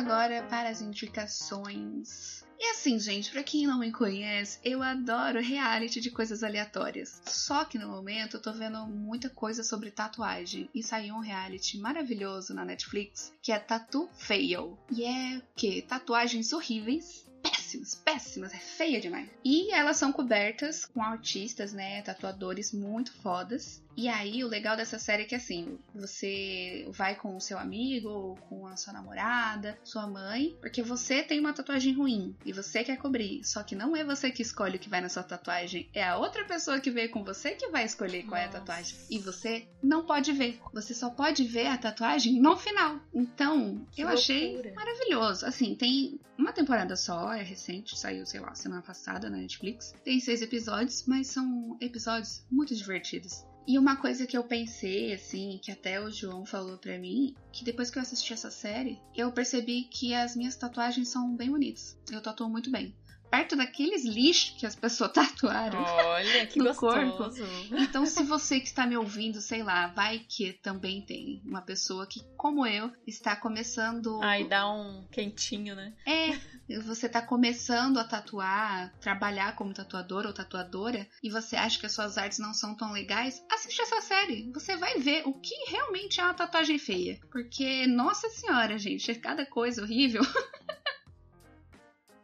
agora 0.00 0.42
para 0.44 0.70
as 0.70 0.80
indicações. 0.80 2.42
E 2.58 2.70
assim, 2.72 2.98
gente, 2.98 3.30
para 3.30 3.42
quem 3.42 3.66
não 3.66 3.78
me 3.78 3.92
conhece, 3.92 4.58
eu 4.64 4.82
adoro 4.82 5.40
reality 5.40 6.00
de 6.00 6.10
coisas 6.10 6.42
aleatórias. 6.42 7.20
Só 7.26 7.64
que 7.64 7.78
no 7.78 7.88
momento 7.88 8.36
eu 8.36 8.42
tô 8.42 8.52
vendo 8.52 8.86
muita 8.86 9.30
coisa 9.30 9.62
sobre 9.62 9.90
tatuagem 9.90 10.68
e 10.74 10.82
saiu 10.82 11.14
um 11.14 11.20
reality 11.20 11.78
maravilhoso 11.78 12.54
na 12.54 12.64
Netflix 12.64 13.32
que 13.42 13.52
é 13.52 13.58
Tattoo 13.58 14.08
Fail. 14.14 14.78
E 14.90 15.04
é 15.04 15.38
o 15.38 15.42
que? 15.54 15.82
Tatuagens 15.82 16.52
horríveis 16.52 17.30
péssimas, 17.42 17.94
péssimas, 17.94 18.54
é 18.54 18.58
feia 18.58 19.00
demais. 19.00 19.28
E 19.44 19.72
elas 19.72 19.96
são 19.96 20.12
cobertas 20.12 20.84
com 20.84 21.02
artistas, 21.02 21.72
né, 21.72 22.02
tatuadores 22.02 22.72
muito 22.72 23.12
fodas. 23.22 23.82
E 24.00 24.08
aí, 24.08 24.42
o 24.42 24.48
legal 24.48 24.78
dessa 24.78 24.98
série 24.98 25.24
é 25.24 25.26
que 25.26 25.34
assim, 25.34 25.78
você 25.94 26.88
vai 26.88 27.14
com 27.14 27.36
o 27.36 27.40
seu 27.40 27.58
amigo, 27.58 28.08
ou 28.08 28.34
com 28.48 28.66
a 28.66 28.74
sua 28.74 28.94
namorada, 28.94 29.78
sua 29.84 30.06
mãe, 30.06 30.56
porque 30.58 30.82
você 30.82 31.22
tem 31.22 31.38
uma 31.38 31.52
tatuagem 31.52 31.92
ruim 31.92 32.34
e 32.42 32.50
você 32.50 32.82
quer 32.82 32.96
cobrir. 32.96 33.44
Só 33.44 33.62
que 33.62 33.74
não 33.74 33.94
é 33.94 34.02
você 34.02 34.30
que 34.30 34.40
escolhe 34.40 34.76
o 34.76 34.80
que 34.80 34.88
vai 34.88 35.02
na 35.02 35.10
sua 35.10 35.22
tatuagem, 35.22 35.86
é 35.92 36.02
a 36.02 36.16
outra 36.16 36.46
pessoa 36.46 36.80
que 36.80 36.90
veio 36.90 37.10
com 37.10 37.22
você 37.22 37.50
que 37.50 37.68
vai 37.68 37.84
escolher 37.84 38.22
qual 38.22 38.40
Nossa. 38.40 38.44
é 38.44 38.46
a 38.46 38.60
tatuagem. 38.60 38.96
E 39.10 39.18
você 39.18 39.68
não 39.82 40.06
pode 40.06 40.32
ver. 40.32 40.58
Você 40.72 40.94
só 40.94 41.10
pode 41.10 41.44
ver 41.44 41.66
a 41.66 41.76
tatuagem 41.76 42.40
no 42.40 42.56
final. 42.56 43.00
Então, 43.12 43.86
que 43.92 44.00
eu 44.00 44.06
loucura. 44.06 44.14
achei 44.14 44.72
maravilhoso. 44.72 45.44
Assim, 45.44 45.74
tem 45.74 46.18
uma 46.38 46.54
temporada 46.54 46.96
só, 46.96 47.34
é 47.34 47.42
recente, 47.42 47.98
saiu, 47.98 48.24
sei 48.24 48.40
lá, 48.40 48.54
semana 48.54 48.80
passada 48.80 49.28
na 49.28 49.36
Netflix. 49.36 49.94
Tem 50.02 50.18
seis 50.20 50.40
episódios, 50.40 51.04
mas 51.06 51.26
são 51.26 51.76
episódios 51.82 52.46
muito 52.50 52.74
divertidos. 52.74 53.44
E 53.70 53.78
uma 53.78 53.94
coisa 53.94 54.26
que 54.26 54.36
eu 54.36 54.42
pensei, 54.42 55.14
assim, 55.14 55.60
que 55.62 55.70
até 55.70 56.00
o 56.00 56.10
João 56.10 56.44
falou 56.44 56.76
pra 56.76 56.98
mim, 56.98 57.36
que 57.52 57.64
depois 57.64 57.88
que 57.88 57.98
eu 57.98 58.02
assisti 58.02 58.32
essa 58.32 58.50
série, 58.50 58.98
eu 59.14 59.30
percebi 59.30 59.84
que 59.84 60.12
as 60.12 60.34
minhas 60.34 60.56
tatuagens 60.56 61.08
são 61.08 61.36
bem 61.36 61.52
bonitas. 61.52 61.96
Eu 62.10 62.20
tatuo 62.20 62.48
muito 62.48 62.68
bem 62.68 62.92
perto 63.30 63.56
daqueles 63.56 64.04
lixos 64.04 64.56
que 64.58 64.66
as 64.66 64.74
pessoas 64.74 65.12
tatuaram 65.14 65.82
Olha, 65.82 66.46
que 66.46 66.58
no 66.58 66.66
gostoso. 66.66 66.96
corpo. 66.96 67.76
Então, 67.76 68.04
se 68.04 68.22
você 68.24 68.60
que 68.60 68.66
está 68.66 68.86
me 68.86 68.96
ouvindo, 68.96 69.40
sei 69.40 69.62
lá, 69.62 69.88
vai 69.88 70.18
que 70.18 70.52
também 70.54 71.02
tem 71.02 71.40
uma 71.44 71.62
pessoa 71.62 72.06
que, 72.06 72.20
como 72.36 72.66
eu, 72.66 72.92
está 73.06 73.36
começando. 73.36 74.20
Ai, 74.22 74.44
dá 74.44 74.70
um 74.70 75.06
quentinho, 75.10 75.74
né? 75.74 75.94
É, 76.06 76.78
você 76.80 77.06
está 77.06 77.22
começando 77.22 77.98
a 77.98 78.04
tatuar, 78.04 78.92
trabalhar 79.00 79.54
como 79.56 79.72
tatuador 79.72 80.26
ou 80.26 80.32
tatuadora, 80.32 81.06
e 81.22 81.30
você 81.30 81.56
acha 81.56 81.78
que 81.78 81.86
as 81.86 81.92
suas 81.92 82.18
artes 82.18 82.38
não 82.38 82.52
são 82.52 82.74
tão 82.74 82.92
legais, 82.92 83.42
assiste 83.50 83.80
essa 83.80 84.00
série. 84.00 84.50
Você 84.52 84.76
vai 84.76 84.98
ver 84.98 85.22
o 85.26 85.34
que 85.34 85.54
realmente 85.70 86.20
é 86.20 86.24
uma 86.24 86.34
tatuagem 86.34 86.78
feia. 86.78 87.18
Porque, 87.30 87.86
nossa 87.86 88.28
senhora, 88.30 88.78
gente, 88.78 89.10
é 89.10 89.14
cada 89.14 89.46
coisa 89.46 89.82
horrível. 89.82 90.22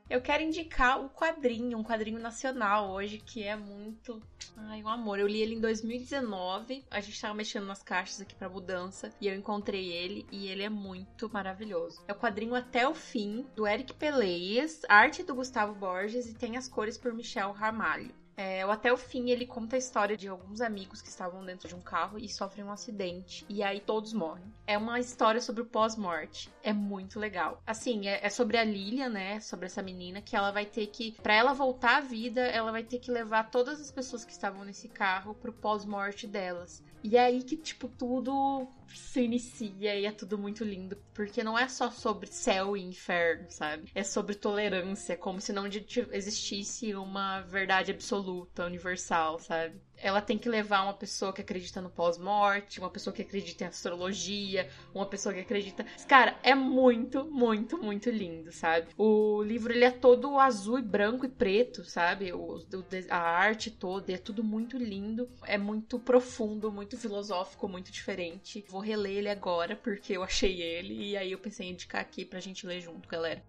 Eu 0.09 0.21
quero 0.21 0.43
indicar 0.43 1.05
o 1.05 1.11
quadrinho, 1.11 1.77
um 1.77 1.83
quadrinho 1.83 2.21
nacional 2.21 2.91
hoje, 2.93 3.19
que 3.19 3.43
é 3.43 3.57
muito. 3.57 4.23
Ai, 4.57 4.81
um 4.81 4.89
amor. 4.89 5.19
Eu 5.19 5.27
li 5.27 5.43
ele 5.43 5.57
em 5.57 5.61
2019. 5.61 6.85
A 6.89 7.01
gente 7.01 7.21
tava 7.21 7.35
mexendo 7.35 7.67
nas 7.67 7.83
caixas 7.83 8.21
aqui 8.21 8.35
pra 8.35 8.49
mudança. 8.49 9.13
E 9.21 9.27
eu 9.27 9.35
encontrei 9.35 9.91
ele 9.91 10.25
e 10.31 10.47
ele 10.47 10.63
é 10.63 10.69
muito 10.69 11.29
maravilhoso. 11.29 12.05
É 12.07 12.13
o 12.13 12.19
quadrinho 12.19 12.55
Até 12.55 12.89
o 12.89 12.95
Fim, 12.95 13.47
do 13.57 13.67
Eric 13.67 13.95
Peleias, 13.95 14.83
arte 14.89 15.25
do 15.25 15.35
Gustavo 15.35 15.75
Borges 15.75 16.29
e 16.29 16.35
tem 16.35 16.57
as 16.57 16.69
cores 16.69 16.97
por 16.97 17.13
Michel 17.13 17.51
Ramalho. 17.51 18.15
É, 18.37 18.63
até 18.63 18.93
o 18.93 18.97
fim 18.97 19.31
ele 19.31 19.47
conta 19.47 19.77
a 19.77 19.79
história 19.79 20.17
de 20.17 20.29
alguns 20.29 20.61
amigos 20.61 21.01
que 21.01 21.09
estavam 21.09 21.45
dentro 21.45 21.69
de 21.69 21.75
um 21.75 21.81
carro 21.81 22.19
e 22.19 22.29
sofrem 22.29 22.65
um 22.65 22.71
acidente. 22.71 23.47
E 23.49 23.63
aí 23.63 23.81
todos 23.81 24.13
morrem. 24.13 24.45
É 24.67 24.77
uma 24.77 25.01
história 25.01 25.41
sobre 25.41 25.63
o 25.63 25.67
pós-morte. 25.67 26.53
É 26.63 26.73
muito 26.73 27.19
legal. 27.19 27.63
Assim, 27.67 28.07
é, 28.07 28.25
é, 28.25 28.29
sobre 28.29 28.59
a 28.59 28.65
Lilia, 28.65 29.09
né? 29.09 29.41
Sobre 29.41 29.67
essa 29.67 29.83
menina 29.83 30.21
que 30.21 30.37
ela 30.37 30.51
vai 30.51 30.67
ter 30.67 30.87
que. 30.89 31.13
para 31.23 31.35
ela 31.35 31.53
voltar 31.53 31.97
à 31.97 32.01
vida, 32.01 32.43
ela 32.43 32.71
vai 32.71 32.83
ter 32.83 32.99
que 32.99 33.11
levar 33.11 33.51
todas 33.51 33.81
as 33.81 33.91
pessoas 33.91 34.25
que 34.25 34.33
estavam 34.33 34.65
nesse 34.65 34.89
carro 34.89 35.35
pro 35.35 35.53
pós-morte 35.53 36.27
delas. 36.27 36.83
E 37.09 37.17
é 37.17 37.27
aí 37.27 37.41
que, 37.41 37.57
tipo, 37.57 37.87
tudo 37.89 38.67
se 38.89 39.21
inicia 39.23 39.95
e 39.95 40.07
é 40.07 40.11
tudo 40.11 40.37
muito 40.37 40.65
lindo. 40.65 40.97
Porque 41.15 41.45
não 41.45 41.57
é 41.57 41.69
só 41.69 41.89
sobre 41.89 42.27
céu 42.27 42.77
e 42.77 42.83
inferno, 42.83 43.49
sabe? 43.49 43.93
É 43.95 44.03
sobre 44.03 44.35
tolerância, 44.35 45.17
como 45.17 45.41
se 45.41 45.53
não 45.53 45.69
existisse 45.69 46.97
uma 46.97 47.43
verdade 47.43 47.93
absoluta, 47.93 48.67
universal, 48.67 49.39
sabe? 49.39 49.81
Ela 49.99 50.21
tem 50.21 50.39
que 50.39 50.49
levar 50.49 50.83
uma 50.83 50.95
pessoa 50.95 51.33
que 51.33 51.41
acredita 51.41 51.81
no 51.81 51.91
pós-morte, 51.91 52.81
uma 52.81 52.91
pessoa 52.91 53.15
que 53.15 53.23
acredita 53.23 53.65
em 53.65 53.67
astrologia, 53.67 54.69
uma 54.95 55.07
pessoa 55.07 55.35
que 55.35 55.41
acredita. 55.41 55.85
Cara, 56.07 56.37
é 56.43 56.55
muito, 56.55 57.25
muito, 57.25 57.79
muito 57.79 58.11
lindo, 58.11 58.53
sabe? 58.53 58.89
O 58.97 59.43
livro 59.43 59.73
ele 59.73 59.85
é 59.85 59.91
todo 59.91 60.39
azul 60.39 60.79
e 60.79 60.83
branco 60.83 61.27
e 61.27 61.29
preto, 61.29 61.85
sabe? 61.85 62.33
O, 62.33 62.65
a 63.11 63.19
arte 63.19 63.71
toda 63.71 64.13
é 64.13 64.19
tudo 64.19 64.45
muito 64.45 64.77
lindo, 64.77 65.29
é 65.45 65.59
muito 65.59 65.99
profundo, 65.99 66.71
muito 66.71 66.97
filosófico, 66.97 67.69
muito 67.69 67.91
diferente. 67.91 68.65
Vou 68.69 68.81
reler 68.81 69.19
ele 69.19 69.29
agora 69.29 69.77
porque 69.77 70.17
eu 70.17 70.23
achei 70.23 70.61
ele 70.61 71.11
e 71.11 71.17
aí 71.17 71.33
eu 71.33 71.39
pensei 71.39 71.67
em 71.69 71.73
indicar 71.73 72.01
aqui 72.01 72.25
pra 72.25 72.41
gente 72.41 72.67
ler 72.67 72.81
junto, 72.81 73.09
galera 73.09 73.43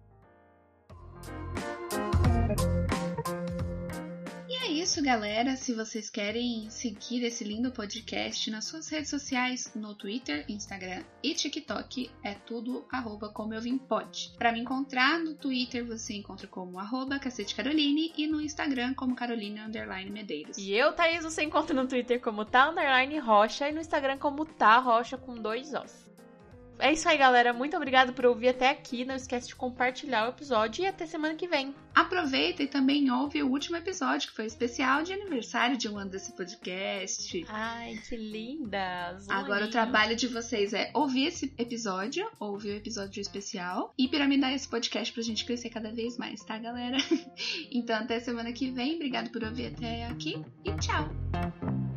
isso, 4.88 5.02
galera. 5.02 5.54
Se 5.54 5.74
vocês 5.74 6.08
querem 6.08 6.70
seguir 6.70 7.22
esse 7.22 7.44
lindo 7.44 7.70
podcast 7.70 8.50
nas 8.50 8.64
suas 8.64 8.88
redes 8.88 9.10
sociais, 9.10 9.70
no 9.74 9.94
Twitter, 9.94 10.46
Instagram 10.48 11.04
e 11.22 11.34
TikTok, 11.34 12.10
é 12.24 12.32
tudo 12.32 12.86
arroba 12.90 13.28
como 13.28 13.52
eu 13.52 13.60
vim 13.60 13.76
pode. 13.76 14.32
Para 14.38 14.50
me 14.50 14.60
encontrar 14.60 15.18
no 15.18 15.34
Twitter, 15.34 15.84
você 15.84 16.14
encontra 16.14 16.46
como 16.46 16.78
arroba 16.78 17.18
Cacete 17.18 17.54
Caroline 17.54 18.14
e 18.16 18.26
no 18.26 18.40
Instagram 18.40 18.94
como 18.94 19.14
Caroline 19.14 19.60
Underline 19.60 20.10
Medeiros. 20.10 20.56
E 20.56 20.72
eu, 20.72 20.90
Thaís, 20.94 21.22
você 21.22 21.42
encontra 21.42 21.76
no 21.76 21.86
Twitter 21.86 22.18
como 22.18 22.46
tá 22.46 22.70
Underline 22.70 23.18
Rocha 23.18 23.68
e 23.68 23.72
no 23.72 23.80
Instagram 23.80 24.16
como 24.16 24.46
tá 24.46 24.78
Rocha 24.78 25.18
com 25.18 25.34
dois 25.34 25.74
Os. 25.74 26.07
É 26.78 26.92
isso 26.92 27.08
aí, 27.08 27.18
galera. 27.18 27.52
Muito 27.52 27.76
obrigada 27.76 28.12
por 28.12 28.26
ouvir 28.26 28.48
até 28.48 28.70
aqui. 28.70 29.04
Não 29.04 29.16
esquece 29.16 29.48
de 29.48 29.56
compartilhar 29.56 30.26
o 30.26 30.30
episódio 30.30 30.82
e 30.82 30.86
até 30.86 31.06
semana 31.06 31.34
que 31.34 31.48
vem. 31.48 31.74
Aproveita 31.94 32.62
e 32.62 32.66
também 32.66 33.10
ouve 33.10 33.42
o 33.42 33.50
último 33.50 33.76
episódio, 33.76 34.28
que 34.28 34.36
foi 34.36 34.46
especial 34.46 35.02
de 35.02 35.12
aniversário 35.12 35.76
de 35.76 35.88
um 35.88 35.98
ano 35.98 36.10
desse 36.10 36.36
podcast. 36.36 37.44
Ai, 37.48 37.98
que 38.08 38.16
linda! 38.16 39.18
Agora 39.28 39.66
o 39.66 39.70
trabalho 39.70 40.14
de 40.14 40.28
vocês 40.28 40.72
é 40.72 40.90
ouvir 40.94 41.26
esse 41.26 41.52
episódio, 41.58 42.30
ouvir 42.38 42.70
o 42.70 42.76
episódio 42.76 43.20
especial 43.20 43.92
e 43.98 44.06
piramidar 44.06 44.52
esse 44.52 44.68
podcast 44.68 45.12
pra 45.12 45.22
gente 45.22 45.44
crescer 45.44 45.70
cada 45.70 45.90
vez 45.90 46.16
mais, 46.16 46.44
tá, 46.44 46.58
galera? 46.58 46.96
Então 47.70 47.96
até 47.96 48.20
semana 48.20 48.52
que 48.52 48.70
vem. 48.70 48.94
Obrigado 48.94 49.30
por 49.30 49.42
ouvir 49.42 49.66
até 49.66 50.06
aqui 50.06 50.42
e 50.64 50.72
tchau! 50.76 51.87